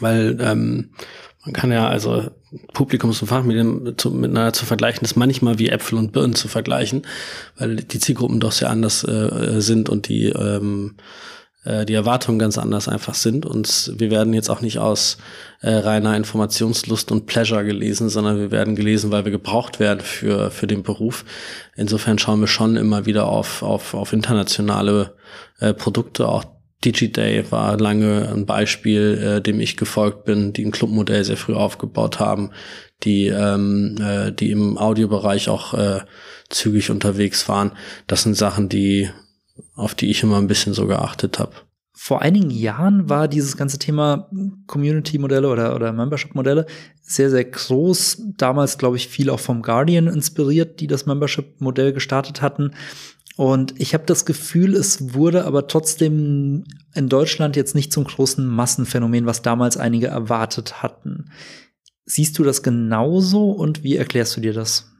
[0.00, 0.90] weil ähm,
[1.44, 2.30] man kann ja also
[2.72, 7.02] Publikums- und Fachmedien zu, miteinander zu vergleichen, ist manchmal wie Äpfel und Birnen zu vergleichen,
[7.56, 10.96] weil die Zielgruppen doch sehr anders äh, sind und die ähm,
[11.64, 13.46] äh, die Erwartungen ganz anders einfach sind.
[13.46, 15.18] Und wir werden jetzt auch nicht aus
[15.60, 20.50] äh, reiner Informationslust und Pleasure gelesen, sondern wir werden gelesen, weil wir gebraucht werden für,
[20.50, 21.24] für den Beruf.
[21.76, 25.14] Insofern schauen wir schon immer wieder auf, auf, auf internationale
[25.58, 26.28] äh, Produkte.
[26.28, 26.44] Auch
[26.84, 31.54] DigiDay war lange ein Beispiel, äh, dem ich gefolgt bin, die ein Clubmodell sehr früh
[31.54, 32.50] aufgebaut haben,
[33.04, 36.00] die, ähm, äh, die im Audiobereich auch äh,
[36.50, 37.72] zügig unterwegs waren.
[38.06, 39.10] Das sind Sachen, die
[39.74, 41.52] auf die ich immer ein bisschen so geachtet habe.
[41.96, 44.28] Vor einigen Jahren war dieses ganze Thema
[44.66, 46.66] Community-Modelle oder, oder Membership-Modelle
[47.00, 48.22] sehr, sehr groß.
[48.36, 52.72] Damals, glaube ich, viel auch vom Guardian inspiriert, die das Membership-Modell gestartet hatten.
[53.36, 58.44] Und ich habe das Gefühl, es wurde aber trotzdem in Deutschland jetzt nicht zum großen
[58.46, 61.30] Massenphänomen, was damals einige erwartet hatten.
[62.04, 64.93] Siehst du das genauso und wie erklärst du dir das?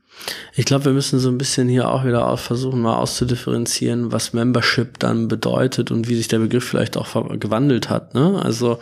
[0.54, 4.98] Ich glaube, wir müssen so ein bisschen hier auch wieder versuchen, mal auszudifferenzieren, was Membership
[4.98, 7.08] dann bedeutet und wie sich der Begriff vielleicht auch
[7.38, 8.14] gewandelt hat.
[8.14, 8.40] Ne?
[8.42, 8.78] Also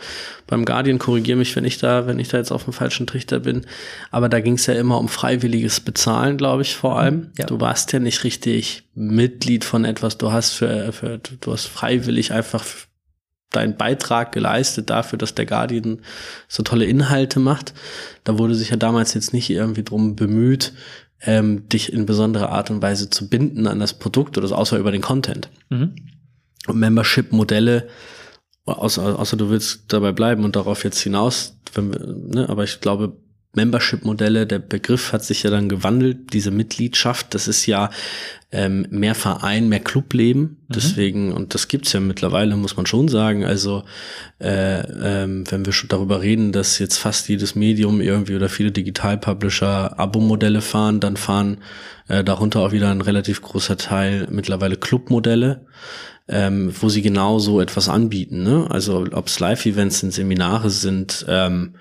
[0.47, 3.39] beim Guardian korrigiere mich, wenn ich da, wenn ich da jetzt auf dem falschen Trichter
[3.39, 3.65] bin.
[4.11, 7.31] Aber da ging es ja immer um freiwilliges Bezahlen, glaube ich, vor allem.
[7.37, 7.45] Ja.
[7.45, 10.17] Du warst ja nicht richtig Mitglied von etwas.
[10.17, 12.63] Du hast für, für du hast freiwillig einfach
[13.53, 15.99] deinen Beitrag geleistet dafür, dass der Guardian
[16.47, 17.73] so tolle Inhalte macht.
[18.23, 20.73] Da wurde sich ja damals jetzt nicht irgendwie drum bemüht,
[21.25, 24.77] ähm, dich in besonderer Art und Weise zu binden an das Produkt oder so, außer
[24.77, 25.49] über den Content.
[25.69, 25.95] Mhm.
[26.67, 27.87] Und Membership-Modelle,
[28.65, 32.79] außer, außer du willst dabei bleiben und darauf jetzt hinaus, wenn wir, ne, aber ich
[32.79, 33.17] glaube,
[33.55, 37.91] Membership-Modelle, der Begriff hat sich ja dann gewandelt, diese Mitgliedschaft, das ist ja
[38.51, 40.41] ähm, mehr Verein, mehr Clubleben.
[40.41, 40.57] Mhm.
[40.69, 43.45] Deswegen, und das gibt's ja mittlerweile, muss man schon sagen.
[43.45, 43.83] Also,
[44.39, 48.71] äh, ähm, wenn wir schon darüber reden, dass jetzt fast jedes Medium irgendwie oder viele
[48.71, 51.57] Digital-Publisher Abo-Modelle fahren, dann fahren
[52.07, 55.65] äh, darunter auch wieder ein relativ großer Teil mittlerweile Clubmodelle.
[56.25, 58.43] Ähm, wo sie genau so etwas anbieten.
[58.43, 58.65] Ne?
[58.69, 61.75] Also ob es Live-Events sind, Seminare sind, ähm,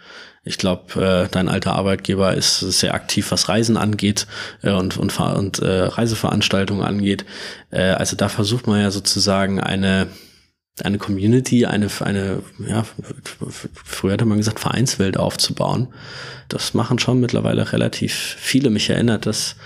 [0.44, 4.26] ich glaube, äh, dein alter Arbeitgeber ist sehr aktiv, was Reisen angeht
[4.62, 7.24] äh, und, und, und äh, Reiseveranstaltungen angeht.
[7.70, 10.08] Äh, also da versucht man ja sozusagen eine
[10.82, 12.84] eine Community, eine, eine, ja,
[13.84, 15.88] früher hätte man gesagt, Vereinswelt aufzubauen.
[16.48, 18.70] Das machen schon mittlerweile relativ viele.
[18.70, 19.56] Mich erinnert das,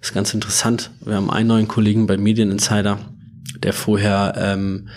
[0.00, 0.90] ist ganz interessant.
[1.04, 2.98] Wir haben einen neuen Kollegen bei Medien Insider,
[3.62, 4.88] der vorher ähm,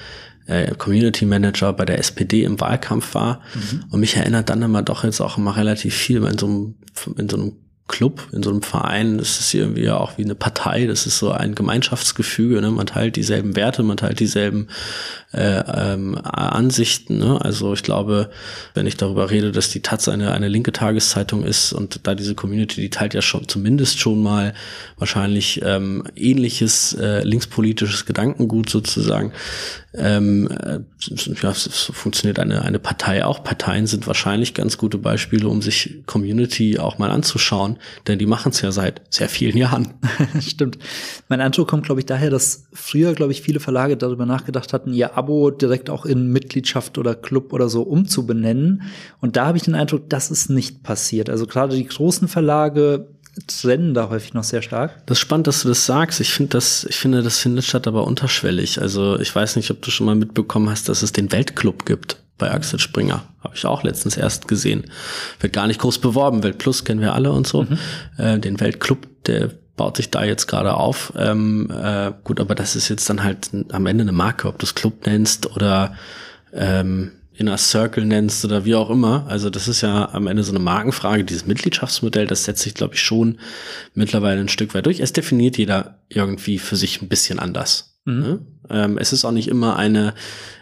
[0.50, 3.42] äh, Community Manager bei der SPD im Wahlkampf war.
[3.54, 3.86] Mhm.
[3.90, 6.76] Und mich erinnert dann immer doch jetzt auch immer relativ viel in so einem,
[7.18, 7.54] in so einem
[7.90, 11.20] Club, in so einem Verein, das ist irgendwie ja auch wie eine Partei, das ist
[11.20, 12.72] so ein Gemeinschaftsgefüge, ne?
[12.72, 14.68] man teilt dieselben Werte, man teilt dieselben
[15.34, 17.18] äh, ähm, Ansichten.
[17.18, 17.40] Ne?
[17.42, 18.30] Also ich glaube,
[18.76, 22.36] wenn ich darüber rede, dass die Taz eine, eine linke Tageszeitung ist und da diese
[22.36, 24.54] Community, die teilt ja schon zumindest schon mal
[24.98, 29.34] wahrscheinlich ähm, ähnliches äh, linkspolitisches Gedankengut sozusagen.
[29.94, 30.80] Ähm, äh,
[31.42, 33.44] ja, so funktioniert eine, eine Partei auch.
[33.44, 37.78] Parteien sind wahrscheinlich ganz gute Beispiele, um sich Community auch mal anzuschauen,
[38.08, 39.96] denn die machen es ja seit sehr vielen Jahren.
[40.42, 40.78] Stimmt.
[41.28, 44.94] Mein Eindruck kommt, glaube ich, daher, dass früher, glaube ich, viele Verlage darüber nachgedacht hatten,
[44.94, 48.84] ihr Abo direkt auch in Mitgliedschaft oder Club oder so umzubenennen.
[49.22, 51.32] Und da habe ich den Eindruck, das ist nicht passiert.
[51.32, 53.08] Also gerade die großen Verlage
[53.48, 55.06] trennen da häufig noch sehr stark.
[55.06, 56.20] Das ist spannend, dass du das sagst.
[56.20, 58.82] Ich finde das, ich finde, das findet statt aber unterschwellig.
[58.82, 62.18] Also ich weiß nicht, ob du schon mal mitbekommen hast, dass es den Weltclub gibt
[62.38, 63.24] bei Axel Springer.
[63.44, 64.86] Habe ich auch letztens erst gesehen.
[65.40, 66.44] Wird gar nicht groß beworben.
[66.44, 67.64] Weltplus kennen wir alle und so.
[67.64, 67.78] Mhm.
[68.18, 71.14] Äh, den Weltclub, der baut sich da jetzt gerade auf.
[71.16, 74.66] Ähm, äh, gut, aber das ist jetzt dann halt am Ende eine Marke, ob du
[74.66, 75.96] es Club nennst oder
[76.54, 79.26] ähm, Inner Circle nennst oder wie auch immer.
[79.28, 81.24] Also das ist ja am Ende so eine Markenfrage.
[81.24, 83.40] Dieses Mitgliedschaftsmodell, das setzt sich, glaube ich, schon
[83.94, 85.00] mittlerweile ein Stück weit durch.
[85.00, 87.99] Es definiert jeder irgendwie für sich ein bisschen anders.
[88.10, 88.20] Mhm.
[88.20, 88.40] Ne?
[88.72, 90.14] Ähm, es ist auch nicht immer eine,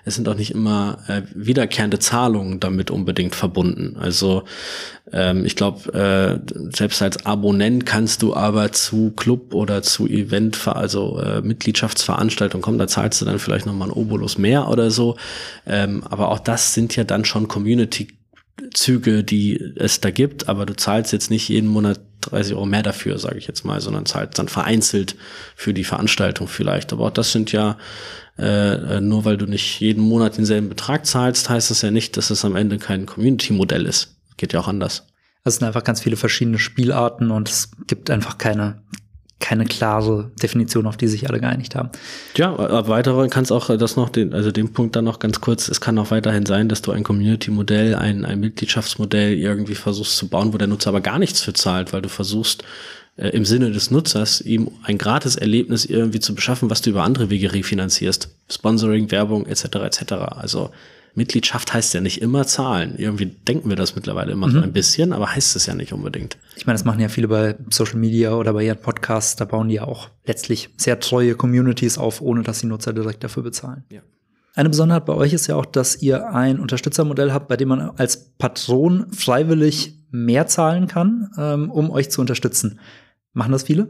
[0.06, 3.98] es sind auch nicht immer äh, wiederkehrende Zahlungen damit unbedingt verbunden.
[4.00, 4.44] Also
[5.12, 10.68] ähm, ich glaube, äh, selbst als Abonnent kannst du aber zu Club oder zu Event,
[10.68, 15.18] also äh, Mitgliedschaftsveranstaltung kommen, da zahlst du dann vielleicht nochmal ein Obolus mehr oder so.
[15.66, 18.08] Ähm, aber auch das sind ja dann schon Community
[18.74, 22.84] Züge, die es da gibt, aber du zahlst jetzt nicht jeden Monat 30 Euro mehr
[22.84, 25.16] dafür, sage ich jetzt mal, sondern zahlt dann vereinzelt
[25.56, 26.94] für die Veranstaltung vielleicht.
[26.94, 27.78] Aber auch das sind ja,
[28.38, 32.30] äh, nur weil du nicht jeden Monat denselben Betrag zahlst, heißt das ja nicht, dass
[32.30, 34.18] es am Ende kein Community-Modell ist.
[34.38, 35.08] Geht ja auch anders.
[35.44, 38.84] Es sind einfach ganz viele verschiedene Spielarten und es gibt einfach keine,
[39.40, 41.90] keine klare Definition, auf die sich alle geeinigt haben.
[42.36, 45.68] Ja, weitere kann es auch das noch, den, also den Punkt dann noch ganz kurz,
[45.68, 50.28] es kann auch weiterhin sein, dass du ein Community-Modell, ein, ein Mitgliedschaftsmodell irgendwie versuchst zu
[50.28, 52.64] bauen, wo der Nutzer aber gar nichts für zahlt, weil du versuchst,
[53.18, 57.04] äh, im Sinne des Nutzers ihm ein gratis Erlebnis irgendwie zu beschaffen, was du über
[57.04, 58.30] andere Wege refinanzierst.
[58.50, 59.64] Sponsoring, Werbung etc.
[59.86, 60.14] etc.
[60.14, 60.72] Also
[61.18, 62.94] Mitgliedschaft heißt ja nicht immer zahlen.
[62.98, 64.52] Irgendwie denken wir das mittlerweile immer mhm.
[64.52, 66.38] so ein bisschen, aber heißt es ja nicht unbedingt.
[66.56, 69.36] Ich meine, das machen ja viele bei Social Media oder bei ihren Podcasts.
[69.36, 73.24] Da bauen die ja auch letztlich sehr treue Communities auf, ohne dass die Nutzer direkt
[73.24, 73.84] dafür bezahlen.
[73.90, 74.02] Ja.
[74.54, 77.82] Eine Besonderheit bei euch ist ja auch, dass ihr ein Unterstützermodell habt, bei dem man
[77.98, 82.80] als Patron freiwillig mehr zahlen kann, ähm, um euch zu unterstützen.
[83.34, 83.88] Machen das viele?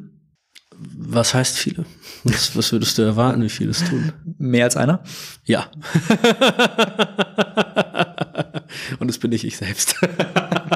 [0.80, 1.86] Was heißt viele?
[2.24, 4.14] Was, was würdest du erwarten, wie viele es tun?
[4.38, 5.04] Mehr als einer?
[5.46, 5.72] Ja.
[9.00, 9.96] Und das bin nicht ich selbst.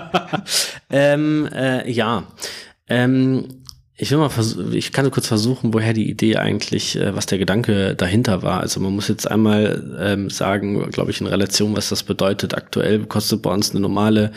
[0.90, 2.24] ähm, äh, ja.
[2.88, 3.61] Ähm,
[4.02, 4.32] ich will mal
[4.74, 8.60] ich kann kurz versuchen, woher die Idee eigentlich, äh, was der Gedanke dahinter war.
[8.60, 12.56] Also man muss jetzt einmal ähm, sagen, glaube ich, in Relation, was das bedeutet.
[12.56, 14.32] Aktuell kostet bei uns eine normale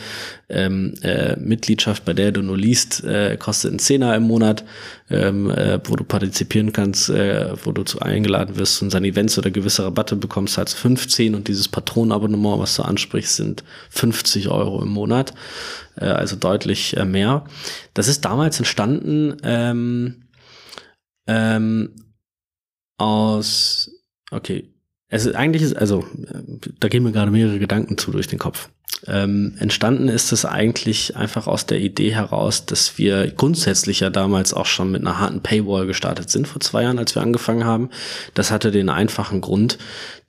[0.49, 4.63] ähm, äh, Mitgliedschaft, bei der du nur liest, äh, kostet ein Zehner im Monat,
[5.09, 9.35] ähm, äh, wo du partizipieren kannst, äh, wo du zu eingeladen wirst und seine Events
[9.39, 14.83] oder gewisse Rabatte bekommst, als 15 und dieses Patronenabonnement, was du ansprichst, sind 50 Euro
[14.83, 15.33] im Monat
[15.97, 17.45] äh, also deutlich äh, mehr.
[17.93, 20.25] Das ist damals entstanden ähm,
[21.27, 21.95] ähm,
[22.97, 23.91] aus,
[24.31, 24.71] okay,
[25.07, 26.05] es ist eigentlich, ist, also
[26.79, 28.69] da gehen mir gerade mehrere Gedanken zu durch den Kopf.
[29.07, 34.53] Ähm, entstanden ist es eigentlich einfach aus der Idee heraus, dass wir grundsätzlich ja damals
[34.53, 37.89] auch schon mit einer harten Paywall gestartet sind vor zwei Jahren, als wir angefangen haben.
[38.33, 39.77] Das hatte den einfachen Grund,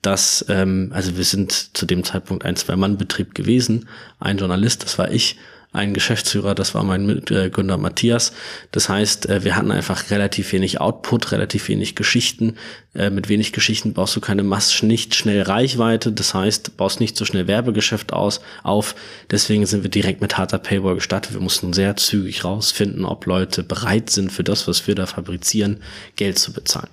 [0.01, 3.87] dass, ähm, also wir sind zu dem Zeitpunkt ein Zwei-Mann-Betrieb gewesen,
[4.19, 5.37] ein Journalist, das war ich,
[5.77, 8.33] ein Geschäftsführer, das war mein Mitgründer Matthias.
[8.71, 12.55] Das heißt, äh, wir hatten einfach relativ wenig Output, relativ wenig Geschichten.
[12.95, 16.11] Äh, mit wenig Geschichten baust du keine Mass nicht schnell Reichweite.
[16.11, 18.95] Das heißt, baust nicht so schnell Werbegeschäft aus, auf.
[19.31, 21.33] Deswegen sind wir direkt mit harter Paywall gestartet.
[21.33, 25.81] Wir mussten sehr zügig rausfinden, ob Leute bereit sind für das, was wir da fabrizieren,
[26.15, 26.89] Geld zu bezahlen.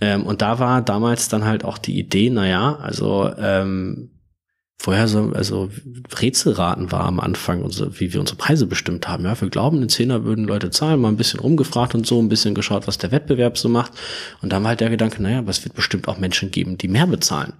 [0.00, 4.10] Ähm, und da war damals dann halt auch die Idee, naja, also ähm,
[4.80, 5.70] vorher so, also
[6.20, 9.24] Rätselraten war am Anfang, wie wir unsere Preise bestimmt haben.
[9.24, 12.28] Ja, wir glauben, in Zehner würden Leute zahlen, mal ein bisschen rumgefragt und so, ein
[12.28, 13.92] bisschen geschaut, was der Wettbewerb so macht.
[14.40, 16.88] Und dann war halt der Gedanke, naja, aber es wird bestimmt auch Menschen geben, die
[16.88, 17.54] mehr bezahlen.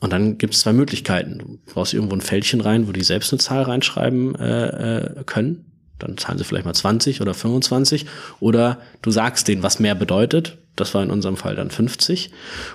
[0.00, 1.38] Und dann gibt es zwei Möglichkeiten.
[1.38, 5.64] Du brauchst irgendwo ein Fältchen rein, wo die selbst eine Zahl reinschreiben äh, äh, können.
[5.98, 8.06] Dann zahlen sie vielleicht mal 20 oder 25.
[8.40, 10.58] Oder du sagst denen, was mehr bedeutet.
[10.74, 12.32] Das war in unserem Fall dann 50.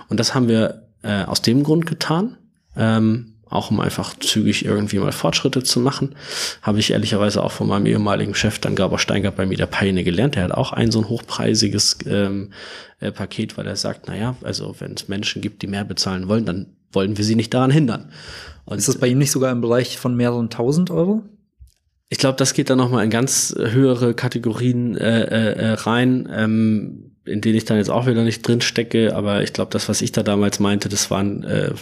[0.08, 2.38] Und das haben wir äh, aus dem Grund getan.
[2.74, 6.14] Ähm, auch um einfach zügig irgendwie mal Fortschritte zu machen.
[6.62, 10.04] Habe ich ehrlicherweise auch von meinem ehemaligen Chef, dann Gabor Steingart, bei mir der Peine
[10.04, 10.36] gelernt.
[10.36, 12.52] Der hat auch ein so ein hochpreisiges ähm,
[13.00, 16.46] äh, Paket, weil er sagt, naja, also wenn es Menschen gibt, die mehr bezahlen wollen,
[16.46, 18.10] dann wollen wir sie nicht daran hindern.
[18.64, 21.22] Und ist das bei ihm nicht sogar im Bereich von mehreren tausend Euro?
[22.08, 26.28] Ich glaube, das geht dann noch mal in ganz höhere Kategorien äh, äh, äh rein.
[26.32, 29.88] Ähm, in denen ich dann jetzt auch wieder nicht drin stecke, aber ich glaube, das,
[29.88, 31.72] was ich da damals meinte, das waren, äh,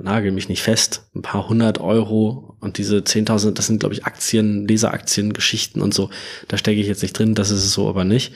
[0.00, 4.04] nagel mich nicht fest, ein paar hundert Euro und diese 10.000, das sind, glaube ich,
[4.04, 6.10] Aktien, Leseraktien, Geschichten und so,
[6.48, 8.32] da stecke ich jetzt nicht drin, das ist es so aber nicht.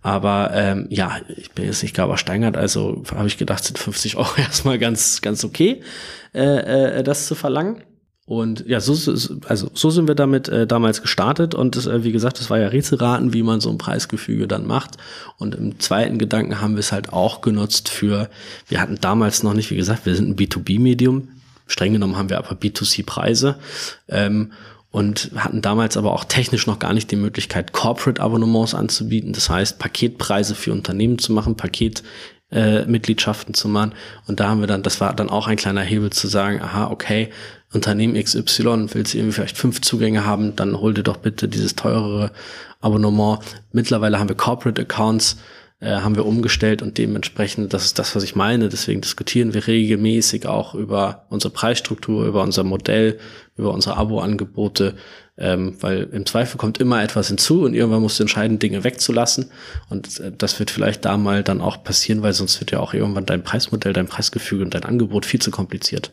[0.00, 4.16] Aber ähm, ja, ich bin jetzt nicht Gaber Steingart, also habe ich gedacht, sind 50
[4.16, 5.82] Euro erstmal ganz, ganz okay,
[6.34, 7.82] äh, äh, das zu verlangen.
[8.26, 8.94] Und ja, so,
[9.46, 12.58] also so sind wir damit äh, damals gestartet und das, äh, wie gesagt, das war
[12.58, 14.96] ja Rätselraten, wie man so ein Preisgefüge dann macht.
[15.36, 18.30] Und im zweiten Gedanken haben wir es halt auch genutzt für,
[18.66, 21.28] wir hatten damals noch nicht, wie gesagt, wir sind ein B2B-Medium.
[21.66, 23.56] Streng genommen haben wir aber B2C-Preise.
[24.08, 24.52] Ähm,
[24.90, 29.32] und hatten damals aber auch technisch noch gar nicht die Möglichkeit, Corporate-Abonnements anzubieten.
[29.32, 32.04] Das heißt, Paketpreise für Unternehmen zu machen, Paket
[32.52, 33.92] äh, Mitgliedschaften zu machen.
[34.28, 36.92] Und da haben wir dann, das war dann auch ein kleiner Hebel zu sagen, aha,
[36.92, 37.30] okay,
[37.74, 41.74] Unternehmen XY willst du irgendwie vielleicht fünf Zugänge haben, dann hol dir doch bitte dieses
[41.74, 42.30] teurere
[42.80, 43.40] Abonnement.
[43.72, 45.38] Mittlerweile haben wir Corporate Accounts,
[45.80, 48.68] äh, haben wir umgestellt und dementsprechend, das ist das, was ich meine.
[48.68, 53.18] Deswegen diskutieren wir regelmäßig auch über unsere Preisstruktur, über unser Modell,
[53.56, 54.94] über unsere Abo-Angebote,
[55.36, 59.50] ähm, weil im Zweifel kommt immer etwas hinzu und irgendwann musst du entscheiden, Dinge wegzulassen.
[59.90, 62.94] Und äh, das wird vielleicht da mal dann auch passieren, weil sonst wird ja auch
[62.94, 66.12] irgendwann dein Preismodell, dein Preisgefüge und dein Angebot viel zu kompliziert.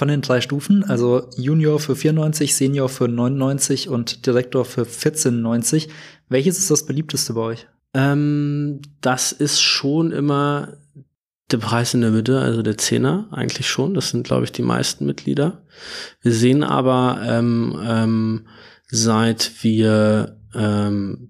[0.00, 5.90] Von den drei Stufen, also Junior für 94, Senior für 99 und Direktor für 14,90,
[6.30, 7.66] welches ist das beliebteste bei euch?
[7.92, 10.78] Ähm, das ist schon immer
[11.50, 13.92] der Preis in der Mitte, also der Zehner, eigentlich schon.
[13.92, 15.66] Das sind, glaube ich, die meisten Mitglieder.
[16.22, 18.46] Wir sehen aber, ähm, ähm,
[18.88, 21.28] seit wir ähm,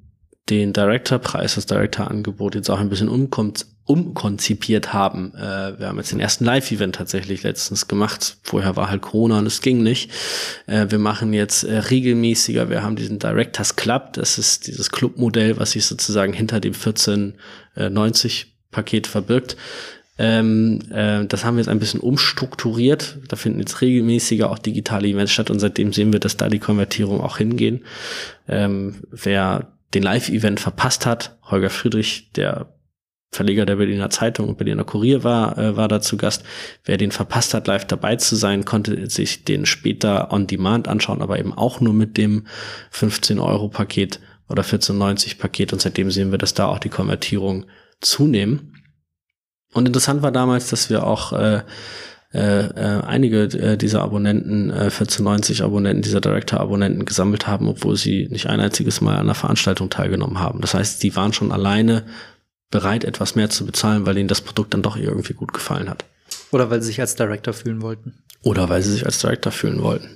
[0.49, 5.35] den Director-Preis, das Director-Angebot jetzt auch ein bisschen umkommt, umkonzipiert haben.
[5.35, 8.37] Äh, wir haben jetzt den ersten Live-Event tatsächlich letztens gemacht.
[8.45, 10.13] Vorher war halt Corona und es ging nicht.
[10.69, 15.59] Äh, wir machen jetzt äh, regelmäßiger, wir haben diesen Directors Club, das ist dieses Clubmodell,
[15.59, 19.57] was sich sozusagen hinter dem 1490 Paket verbirgt.
[20.19, 23.19] Ähm, äh, das haben wir jetzt ein bisschen umstrukturiert.
[23.27, 26.61] Da finden jetzt regelmäßiger auch digitale Events statt und seitdem sehen wir, dass da die
[26.61, 27.85] Konvertierung auch hingehen.
[28.47, 32.69] Ähm, wer den Live-Event verpasst hat, Holger Friedrich, der
[33.33, 36.43] Verleger der Berliner Zeitung und Berliner Kurier war, äh, war da zu Gast.
[36.85, 41.23] Wer den verpasst hat, live dabei zu sein, konnte sich den später on demand anschauen,
[41.23, 42.47] aber eben auch nur mit dem
[42.93, 45.73] 15-Euro-Paket oder 14,90-Paket.
[45.73, 47.67] Und seitdem sehen wir, dass da auch die Konvertierung
[48.01, 48.75] zunehmen.
[49.73, 51.63] Und interessant war damals, dass wir auch äh,
[52.33, 58.29] äh, äh, einige äh, dieser Abonnenten, äh, 1490 Abonnenten, dieser Director-Abonnenten gesammelt haben, obwohl sie
[58.31, 60.61] nicht ein einziges Mal an der Veranstaltung teilgenommen haben.
[60.61, 62.05] Das heißt, die waren schon alleine
[62.71, 66.05] bereit, etwas mehr zu bezahlen, weil ihnen das Produkt dann doch irgendwie gut gefallen hat.
[66.51, 68.23] Oder weil sie sich als Director fühlen wollten.
[68.43, 70.09] Oder weil sie sich als Director fühlen wollten.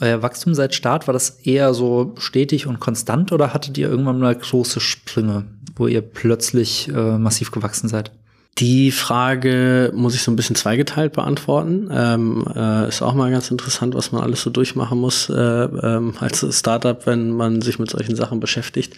[0.00, 4.18] Euer Wachstum seit Start, war das eher so stetig und konstant oder hattet ihr irgendwann
[4.18, 5.44] mal große Sprünge,
[5.76, 8.10] wo ihr plötzlich äh, massiv gewachsen seid?
[8.58, 11.88] Die Frage muss ich so ein bisschen zweigeteilt beantworten.
[11.92, 16.14] Ähm, äh, ist auch mal ganz interessant, was man alles so durchmachen muss äh, ähm,
[16.18, 18.96] als Startup, wenn man sich mit solchen Sachen beschäftigt.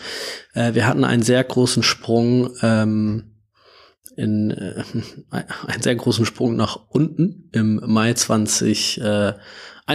[0.54, 3.32] Äh, wir hatten einen sehr großen Sprung ähm,
[4.16, 4.82] in äh,
[5.66, 8.14] einen sehr großen Sprung nach unten im Mai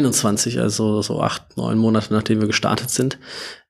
[0.03, 3.17] 2021, also so acht, neun Monate nachdem wir gestartet sind,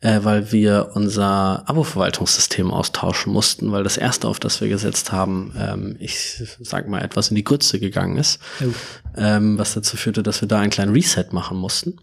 [0.02, 5.54] äh, weil wir unser Abo-Verwaltungssystem austauschen mussten, weil das erste, auf das wir gesetzt haben,
[5.58, 8.72] ähm, ich sag mal, etwas in die Grütze gegangen ist, oh.
[9.16, 12.00] ähm, was dazu führte, dass wir da einen kleinen Reset machen mussten.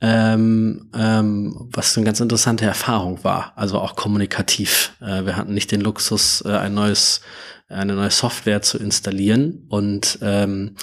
[0.00, 4.92] Ähm, ähm, was eine ganz interessante Erfahrung war, also auch kommunikativ.
[5.00, 7.20] Äh, wir hatten nicht den Luxus, äh, ein neues
[7.68, 10.76] eine neue Software zu installieren und ähm,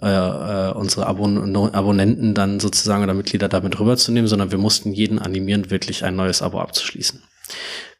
[0.00, 5.20] äh, äh, unsere Abon Abonnenten dann sozusagen oder Mitglieder damit rüberzunehmen, sondern wir mussten jeden
[5.20, 7.22] animieren, wirklich ein neues Abo abzuschließen.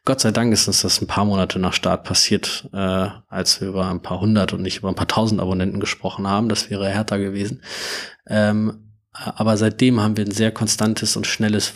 [0.05, 3.69] Gott sei Dank ist uns das ein paar Monate nach Start passiert, äh, als wir
[3.69, 6.49] über ein paar hundert und nicht über ein paar tausend Abonnenten gesprochen haben.
[6.49, 7.63] Das wäre härter gewesen.
[8.27, 11.71] Ähm, aber seitdem haben wir ein sehr konstantes und schnelles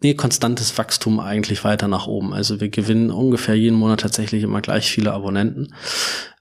[0.00, 2.32] nee, konstantes Wachstum eigentlich weiter nach oben.
[2.32, 5.74] Also wir gewinnen ungefähr jeden Monat tatsächlich immer gleich viele Abonnenten.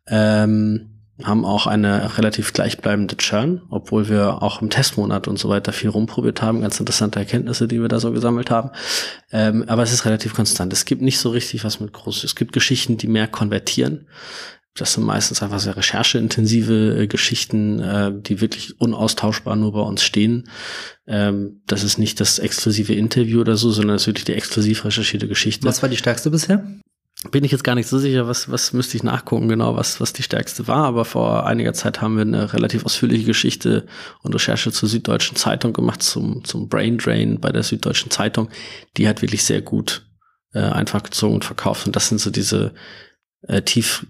[0.07, 5.73] Ähm, haben auch eine relativ gleichbleibende Churn, obwohl wir auch im Testmonat und so weiter
[5.73, 6.61] viel rumprobiert haben.
[6.61, 8.69] Ganz interessante Erkenntnisse, die wir da so gesammelt haben.
[9.31, 10.71] Ähm, aber es ist relativ konstant.
[10.73, 12.23] Es gibt nicht so richtig was mit groß.
[12.23, 14.07] Es gibt Geschichten, die mehr konvertieren.
[14.77, 20.03] Das sind meistens einfach sehr rechercheintensive äh, Geschichten, äh, die wirklich unaustauschbar nur bei uns
[20.03, 20.49] stehen.
[21.07, 24.85] Ähm, das ist nicht das exklusive Interview oder so, sondern es ist wirklich die exklusiv
[24.85, 25.65] recherchierte Geschichte.
[25.65, 26.63] Was war die stärkste bisher?
[27.31, 30.13] Bin ich jetzt gar nicht so sicher, was, was müsste ich nachgucken, genau, was, was
[30.13, 30.85] die stärkste war.
[30.85, 33.87] Aber vor einiger Zeit haben wir eine relativ ausführliche Geschichte
[34.21, 38.49] und Recherche zur Süddeutschen Zeitung gemacht, zum, zum Brain Drain bei der Süddeutschen Zeitung.
[38.97, 40.05] Die hat wirklich sehr gut
[40.53, 41.87] äh, einfach gezogen und verkauft.
[41.87, 42.75] Und das sind so diese
[43.41, 44.05] äh, tief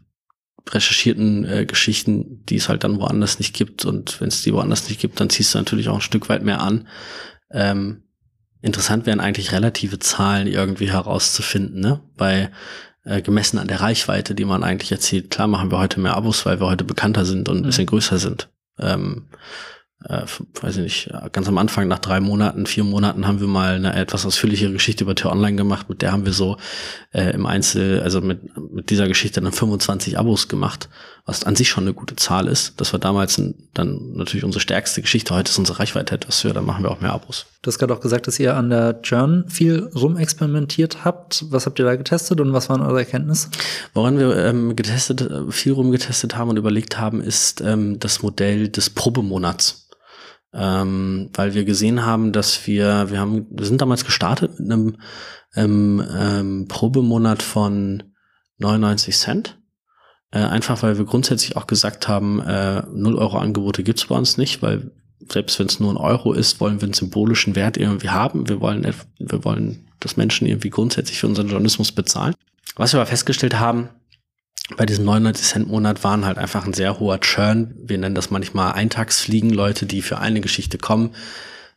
[0.74, 3.86] recherchierten äh, Geschichten, die es halt dann woanders nicht gibt.
[3.86, 6.44] Und wenn es die woanders nicht gibt, dann ziehst du natürlich auch ein Stück weit
[6.44, 6.88] mehr an.
[7.52, 8.04] Ähm,
[8.62, 12.02] interessant wären eigentlich relative Zahlen irgendwie herauszufinden, ne?
[12.18, 12.52] Bei
[13.04, 15.30] äh, gemessen an der Reichweite, die man eigentlich erzählt.
[15.30, 17.90] Klar machen wir heute mehr Abos, weil wir heute bekannter sind und ein bisschen mhm.
[17.90, 18.50] größer sind.
[18.80, 19.28] Ähm,
[20.10, 20.24] äh,
[20.62, 23.94] weiß ich nicht, ganz am Anfang, nach drei Monaten, vier Monaten haben wir mal eine
[23.94, 25.90] etwas ausführlichere Geschichte über Tür Online gemacht.
[25.90, 26.58] Mit der haben wir so
[27.12, 28.40] äh, im Einzel, also mit,
[28.72, 30.88] mit dieser Geschichte dann 25 Abos gemacht,
[31.26, 32.80] was an sich schon eine gute Zahl ist.
[32.80, 35.36] Das war damals ein, dann natürlich unsere stärkste Geschichte.
[35.36, 37.46] Heute ist unsere Reichweite etwas höher, dann machen wir auch mehr Abos.
[37.62, 41.44] Du hast gerade auch gesagt, dass ihr an der Churn viel rumexperimentiert habt.
[41.50, 43.50] Was habt ihr da getestet und was waren eure Erkenntnisse?
[43.94, 48.90] Woran wir ähm, getestet, viel rumgetestet haben und überlegt haben, ist ähm, das Modell des
[48.90, 49.88] Probemonats
[50.54, 54.98] ähm, weil wir gesehen haben, dass wir, wir haben, wir sind damals gestartet mit einem
[55.56, 58.04] ähm, ähm, Probemonat von
[58.60, 59.60] 99 Cent.
[60.32, 64.38] Äh, einfach weil wir grundsätzlich auch gesagt haben, äh, 0 Euro Angebote gibt's bei uns
[64.38, 64.92] nicht, weil
[65.30, 68.48] selbst wenn es nur ein Euro ist, wollen wir einen symbolischen Wert irgendwie haben.
[68.48, 68.84] Wir wollen,
[69.20, 72.34] wir wollen, dass Menschen irgendwie grundsätzlich für unseren Journalismus bezahlen.
[72.76, 73.90] Was wir aber festgestellt haben,
[74.76, 77.74] bei diesem 99 Cent Monat waren halt einfach ein sehr hoher Churn.
[77.78, 81.12] Wir nennen das manchmal Eintagsfliegen, Leute, die für eine Geschichte kommen,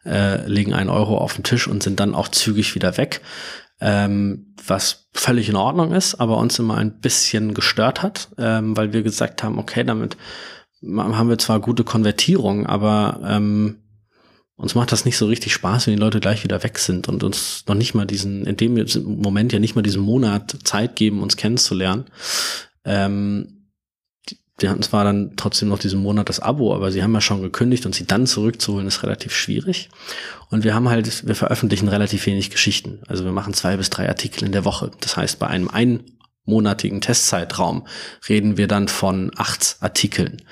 [0.04, 3.20] äh, legen einen Euro auf den Tisch und sind dann auch zügig wieder weg.
[3.80, 8.92] Ähm, was völlig in Ordnung ist, aber uns immer ein bisschen gestört hat, ähm, weil
[8.92, 10.16] wir gesagt haben, okay, damit
[10.82, 13.78] haben wir zwar gute Konvertierung, aber ähm,
[14.56, 17.24] uns macht das nicht so richtig Spaß, wenn die Leute gleich wieder weg sind und
[17.24, 21.22] uns noch nicht mal diesen, in dem Moment ja nicht mal diesen Monat Zeit geben,
[21.22, 22.04] uns kennenzulernen.
[22.84, 23.60] Ähm,
[24.60, 27.40] die hatten zwar dann trotzdem noch diesen Monat das Abo, aber sie haben ja schon
[27.40, 29.88] gekündigt und sie dann zurückzuholen ist relativ schwierig.
[30.50, 33.00] Und wir haben halt, wir veröffentlichen relativ wenig Geschichten.
[33.08, 34.90] Also wir machen zwei bis drei Artikel in der Woche.
[35.00, 37.86] Das heißt, bei einem einmonatigen Testzeitraum
[38.28, 40.42] reden wir dann von acht Artikeln.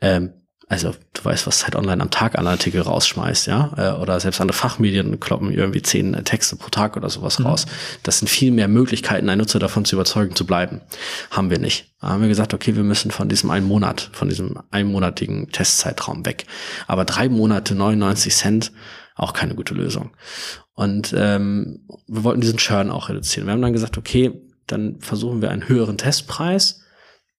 [0.00, 0.32] Ähm,
[0.70, 4.40] also du weißt, was Zeit Online am Tag an Artikel rausschmeißt, ja, äh, oder selbst
[4.40, 7.46] andere Fachmedien kloppen irgendwie zehn Texte pro Tag oder sowas mhm.
[7.46, 7.66] raus.
[8.04, 10.80] Das sind viel mehr Möglichkeiten, einen Nutzer davon zu überzeugen zu bleiben.
[11.32, 11.92] Haben wir nicht.
[12.00, 16.24] Da haben wir gesagt, okay, wir müssen von diesem einen Monat, von diesem einmonatigen Testzeitraum
[16.24, 16.46] weg.
[16.86, 18.70] Aber drei Monate 99 Cent,
[19.16, 20.12] auch keine gute Lösung.
[20.74, 23.48] Und ähm, wir wollten diesen Churn auch reduzieren.
[23.48, 26.82] Wir haben dann gesagt, okay, dann versuchen wir einen höheren Testpreis,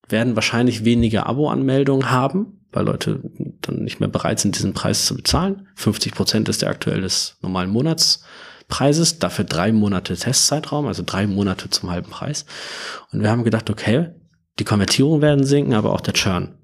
[0.09, 3.21] werden wahrscheinlich weniger Abo-Anmeldungen haben, weil Leute
[3.61, 5.67] dann nicht mehr bereit sind, diesen Preis zu bezahlen.
[5.75, 11.69] 50 Prozent ist der aktuell des normalen Monatspreises, dafür drei Monate Testzeitraum, also drei Monate
[11.69, 12.45] zum halben Preis.
[13.11, 14.11] Und wir haben gedacht, okay,
[14.59, 16.57] die Konvertierungen werden sinken, aber auch der Churn.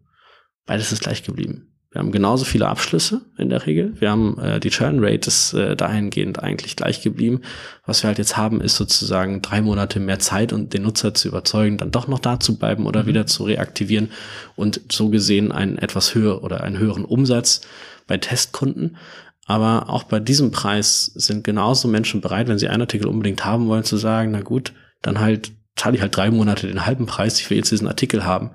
[0.66, 1.67] Beides ist gleich geblieben.
[1.92, 3.94] Wir haben genauso viele Abschlüsse in der Regel.
[4.00, 7.42] Wir haben äh, die Churn Rate ist äh, dahingehend eigentlich gleich geblieben.
[7.86, 11.30] Was wir halt jetzt haben, ist sozusagen drei Monate mehr Zeit und den Nutzer zu
[11.30, 13.08] überzeugen, dann doch noch da zu bleiben oder mhm.
[13.08, 14.12] wieder zu reaktivieren
[14.58, 17.62] und so gesehen einen etwas höher oder einen höheren Umsatz
[18.06, 18.98] bei Testkunden.
[19.46, 23.68] Aber auch bei diesem Preis sind genauso Menschen bereit, wenn sie einen Artikel unbedingt haben
[23.68, 27.40] wollen, zu sagen, na gut, dann halt zahle ich halt drei Monate den halben Preis,
[27.40, 28.52] ich will jetzt diesen Artikel haben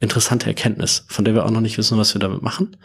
[0.00, 2.76] interessante Erkenntnis, von der wir auch noch nicht wissen, was wir damit machen.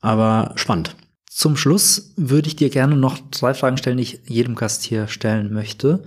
[0.00, 0.94] Aber spannend.
[1.30, 5.06] Zum Schluss würde ich dir gerne noch drei Fragen stellen, die ich jedem Gast hier
[5.06, 6.02] stellen möchte.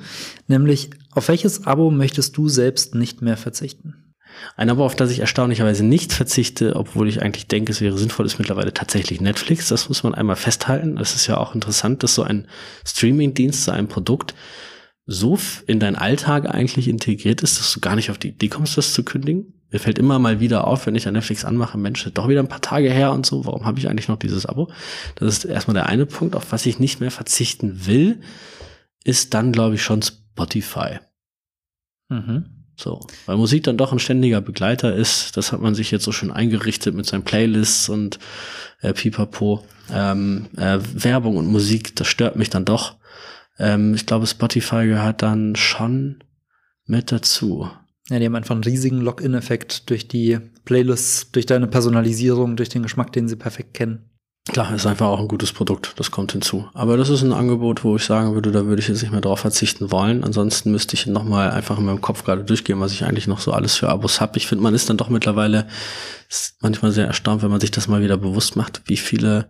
[0.47, 4.13] Nämlich, auf welches Abo möchtest du selbst nicht mehr verzichten?
[4.57, 8.25] Ein Abo, auf das ich erstaunlicherweise nicht verzichte, obwohl ich eigentlich denke, es wäre sinnvoll,
[8.25, 9.69] ist mittlerweile tatsächlich Netflix.
[9.69, 10.97] Das muss man einmal festhalten.
[10.97, 12.47] Es ist ja auch interessant, dass so ein
[12.85, 14.35] Streaming-Dienst, so ein Produkt
[15.05, 15.37] so
[15.67, 18.93] in deinen Alltag eigentlich integriert ist, dass du gar nicht auf die Idee kommst, das
[18.93, 19.53] zu kündigen.
[19.69, 22.47] Mir fällt immer mal wieder auf, wenn ich an Netflix anmache, Mensch, doch wieder ein
[22.47, 24.71] paar Tage her und so, warum habe ich eigentlich noch dieses Abo?
[25.15, 28.21] Das ist erstmal der eine Punkt, auf was ich nicht mehr verzichten will,
[29.03, 30.99] ist dann, glaube ich, schon Spotify.
[32.09, 32.45] Mhm.
[32.75, 36.11] So, weil Musik dann doch ein ständiger Begleiter ist, das hat man sich jetzt so
[36.11, 38.19] schön eingerichtet mit seinen Playlists und
[38.81, 39.65] äh, Pipapo.
[39.91, 42.95] Ähm, äh, Werbung und Musik, das stört mich dann doch.
[43.59, 46.23] Ähm, ich glaube, Spotify gehört dann schon
[46.85, 47.69] mit dazu.
[48.09, 52.83] Ja, die haben einfach einen riesigen Login-Effekt durch die Playlists, durch deine Personalisierung, durch den
[52.83, 54.09] Geschmack, den sie perfekt kennen.
[54.49, 56.67] Klar, ist einfach auch ein gutes Produkt, das kommt hinzu.
[56.73, 59.21] Aber das ist ein Angebot, wo ich sagen würde, da würde ich jetzt nicht mehr
[59.21, 60.25] drauf verzichten wollen.
[60.25, 63.53] Ansonsten müsste ich nochmal einfach in meinem Kopf gerade durchgehen, was ich eigentlich noch so
[63.53, 64.37] alles für Abos habe.
[64.37, 65.67] Ich finde, man ist dann doch mittlerweile
[66.59, 69.47] manchmal sehr erstaunt, wenn man sich das mal wieder bewusst macht, wie viele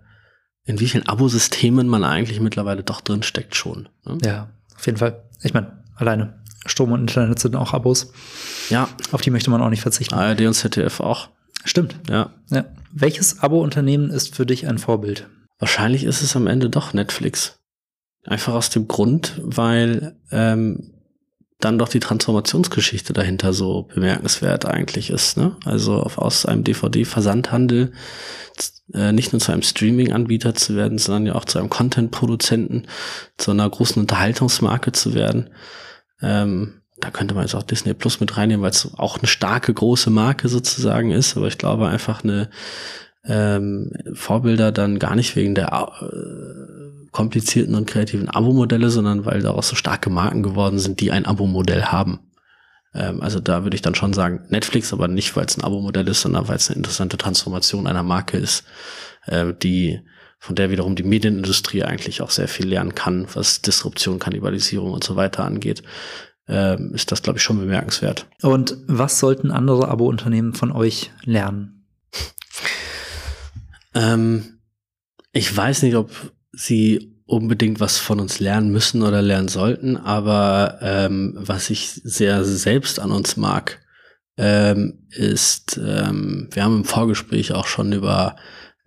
[0.66, 3.90] in wie vielen Abosystemen man eigentlich mittlerweile doch drin steckt schon.
[4.06, 4.18] Ne?
[4.24, 5.24] Ja, auf jeden Fall.
[5.42, 8.12] Ich meine, alleine Strom und Internet sind auch Abos.
[8.70, 8.88] Ja.
[9.12, 10.16] Auf die möchte man auch nicht verzichten.
[10.16, 11.30] ARD und ZDF auch.
[11.66, 11.96] Stimmt.
[12.10, 12.32] Ja.
[12.50, 12.66] ja.
[12.92, 15.28] Welches Abo-Unternehmen ist für dich ein Vorbild?
[15.60, 17.60] Wahrscheinlich ist es am Ende doch Netflix.
[18.26, 20.93] Einfach aus dem Grund, weil ähm,
[21.64, 25.38] dann doch die Transformationsgeschichte dahinter so bemerkenswert eigentlich ist.
[25.38, 25.56] Ne?
[25.66, 27.94] Also auf, aus einem DVD-Versandhandel
[28.94, 32.88] äh, nicht nur zu einem Streaming-Anbieter zu werden, sondern ja auch zu einem Content-Produzenten,
[33.38, 35.50] zu einer großen Unterhaltungsmarke zu werden.
[36.22, 39.74] Ähm, da könnte man jetzt auch Disney Plus mit reinnehmen, weil es auch eine starke
[39.74, 41.36] große Marke sozusagen ist.
[41.38, 42.50] Aber ich glaube einfach eine
[43.26, 49.70] ähm, Vorbilder dann gar nicht wegen der äh, komplizierten und kreativen Abo-Modelle, sondern weil daraus
[49.70, 52.20] so starke Marken geworden sind, die ein Abo-Modell haben.
[52.94, 56.08] Ähm, also da würde ich dann schon sagen Netflix, aber nicht, weil es ein Abo-Modell
[56.08, 58.66] ist, sondern weil es eine interessante Transformation einer Marke ist,
[59.28, 60.02] äh, die
[60.40, 65.04] von der wiederum die Medienindustrie eigentlich auch sehr viel lernen kann, was Disruption, Kannibalisierung und
[65.04, 65.84] so weiter angeht,
[66.50, 68.28] ähm, ist das, glaube ich, schon bemerkenswert.
[68.42, 71.86] Und was sollten andere Abo-Unternehmen von euch lernen?
[73.94, 74.60] ähm,
[75.32, 76.12] ich weiß nicht, ob
[76.54, 82.44] sie unbedingt was von uns lernen müssen oder lernen sollten, aber ähm, was ich sehr
[82.44, 83.80] selbst an uns mag,
[84.38, 88.36] ähm, ist, ähm, wir haben im Vorgespräch auch schon über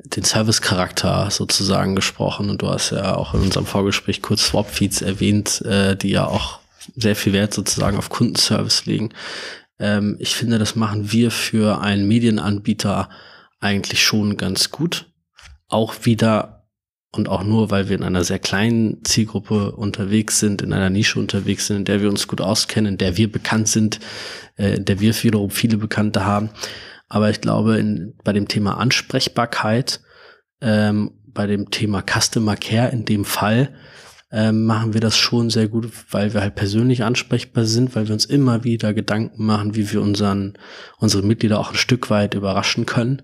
[0.04, 5.62] den Service-Charakter sozusagen gesprochen und du hast ja auch in unserem Vorgespräch kurz Swap-Feeds erwähnt,
[5.62, 6.60] äh, die ja auch
[6.94, 9.10] sehr viel Wert sozusagen auf Kundenservice legen.
[9.78, 13.08] Ähm, ich finde, das machen wir für einen Medienanbieter
[13.60, 15.06] eigentlich schon ganz gut.
[15.68, 16.55] Auch wieder
[17.16, 21.18] und auch nur, weil wir in einer sehr kleinen Zielgruppe unterwegs sind, in einer Nische
[21.18, 24.00] unterwegs sind, in der wir uns gut auskennen, in der wir bekannt sind,
[24.56, 26.50] äh, in der wir wiederum viele Bekannte haben.
[27.08, 30.00] Aber ich glaube, in, bei dem Thema Ansprechbarkeit,
[30.60, 33.74] ähm, bei dem Thema Customer Care in dem Fall,
[34.32, 38.12] ähm, machen wir das schon sehr gut, weil wir halt persönlich ansprechbar sind, weil wir
[38.12, 40.54] uns immer wieder Gedanken machen, wie wir unseren,
[40.98, 43.22] unsere Mitglieder auch ein Stück weit überraschen können.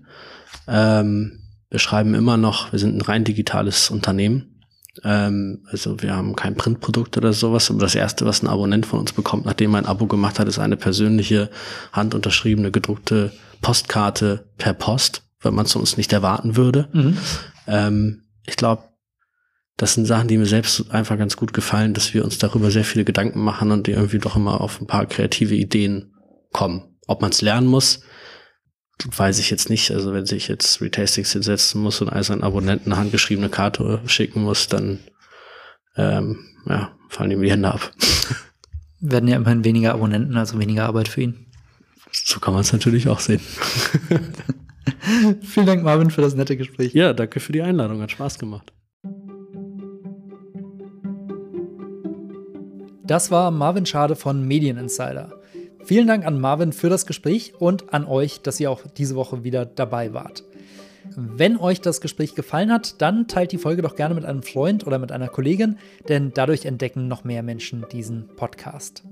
[0.67, 1.42] Ähm,
[1.73, 4.61] wir schreiben immer noch, wir sind ein rein digitales Unternehmen.
[5.03, 8.99] Ähm, also wir haben kein Printprodukt oder sowas, aber das erste, was ein Abonnent von
[8.99, 11.49] uns bekommt, nachdem er ein Abo gemacht hat, ist eine persönliche,
[11.91, 13.31] handunterschriebene, gedruckte
[13.63, 16.89] Postkarte per Post, weil man es uns nicht erwarten würde.
[16.93, 17.17] Mhm.
[17.65, 18.83] Ähm, ich glaube,
[19.75, 22.85] das sind Sachen, die mir selbst einfach ganz gut gefallen, dass wir uns darüber sehr
[22.85, 26.13] viele Gedanken machen und die irgendwie doch immer auf ein paar kreative Ideen
[26.51, 26.83] kommen.
[27.07, 28.01] Ob man es lernen muss,
[29.15, 29.91] weiß ich jetzt nicht.
[29.91, 34.43] Also wenn sich jetzt Retastings hinsetzen muss und all seinen Abonnenten eine handgeschriebene Karte schicken
[34.43, 34.99] muss, dann
[35.95, 37.91] ähm, ja, fallen ihm die Hände ab.
[38.99, 41.45] Werden ja immerhin weniger Abonnenten, also weniger Arbeit für ihn.
[42.11, 43.41] So kann man es natürlich auch sehen.
[45.41, 46.93] Vielen Dank, Marvin, für das nette Gespräch.
[46.93, 48.01] Ja, danke für die Einladung.
[48.01, 48.71] Hat Spaß gemacht.
[53.05, 55.33] Das war Marvin Schade von Medieninsider.
[55.85, 59.43] Vielen Dank an Marvin für das Gespräch und an euch, dass ihr auch diese Woche
[59.43, 60.43] wieder dabei wart.
[61.15, 64.87] Wenn euch das Gespräch gefallen hat, dann teilt die Folge doch gerne mit einem Freund
[64.87, 65.77] oder mit einer Kollegin,
[66.07, 69.03] denn dadurch entdecken noch mehr Menschen diesen Podcast.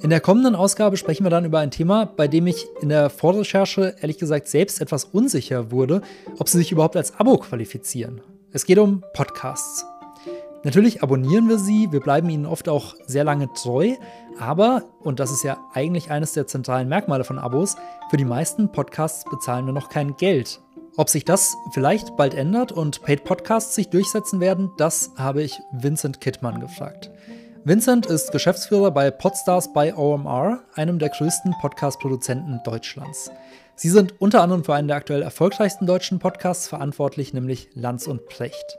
[0.00, 3.10] In der kommenden Ausgabe sprechen wir dann über ein Thema, bei dem ich in der
[3.10, 6.02] Vorrecherche ehrlich gesagt selbst etwas unsicher wurde,
[6.38, 8.20] ob sie sich überhaupt als Abo qualifizieren.
[8.52, 9.84] Es geht um Podcasts.
[10.66, 13.94] Natürlich abonnieren wir sie, wir bleiben ihnen oft auch sehr lange treu,
[14.36, 17.76] aber, und das ist ja eigentlich eines der zentralen Merkmale von Abos,
[18.10, 20.60] für die meisten Podcasts bezahlen wir noch kein Geld.
[20.96, 25.60] Ob sich das vielleicht bald ändert und Paid Podcasts sich durchsetzen werden, das habe ich
[25.70, 27.12] Vincent Kittmann gefragt.
[27.62, 33.30] Vincent ist Geschäftsführer bei Podstars by OMR, einem der größten Podcast-Produzenten Deutschlands.
[33.76, 38.26] Sie sind unter anderem für einen der aktuell erfolgreichsten deutschen Podcasts verantwortlich, nämlich Lanz und
[38.26, 38.78] Precht.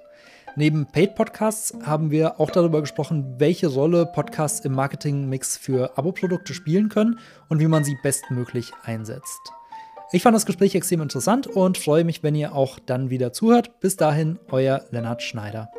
[0.60, 6.55] Neben Paid Podcasts haben wir auch darüber gesprochen, welche Rolle Podcasts im Marketingmix für Abo-Produkte
[6.55, 9.39] spielen können und wie man sie bestmöglich einsetzt.
[10.12, 13.80] Ich fand das Gespräch extrem interessant und freue mich, wenn ihr auch dann wieder zuhört.
[13.82, 15.70] Bis dahin, euer Lennart Schneider.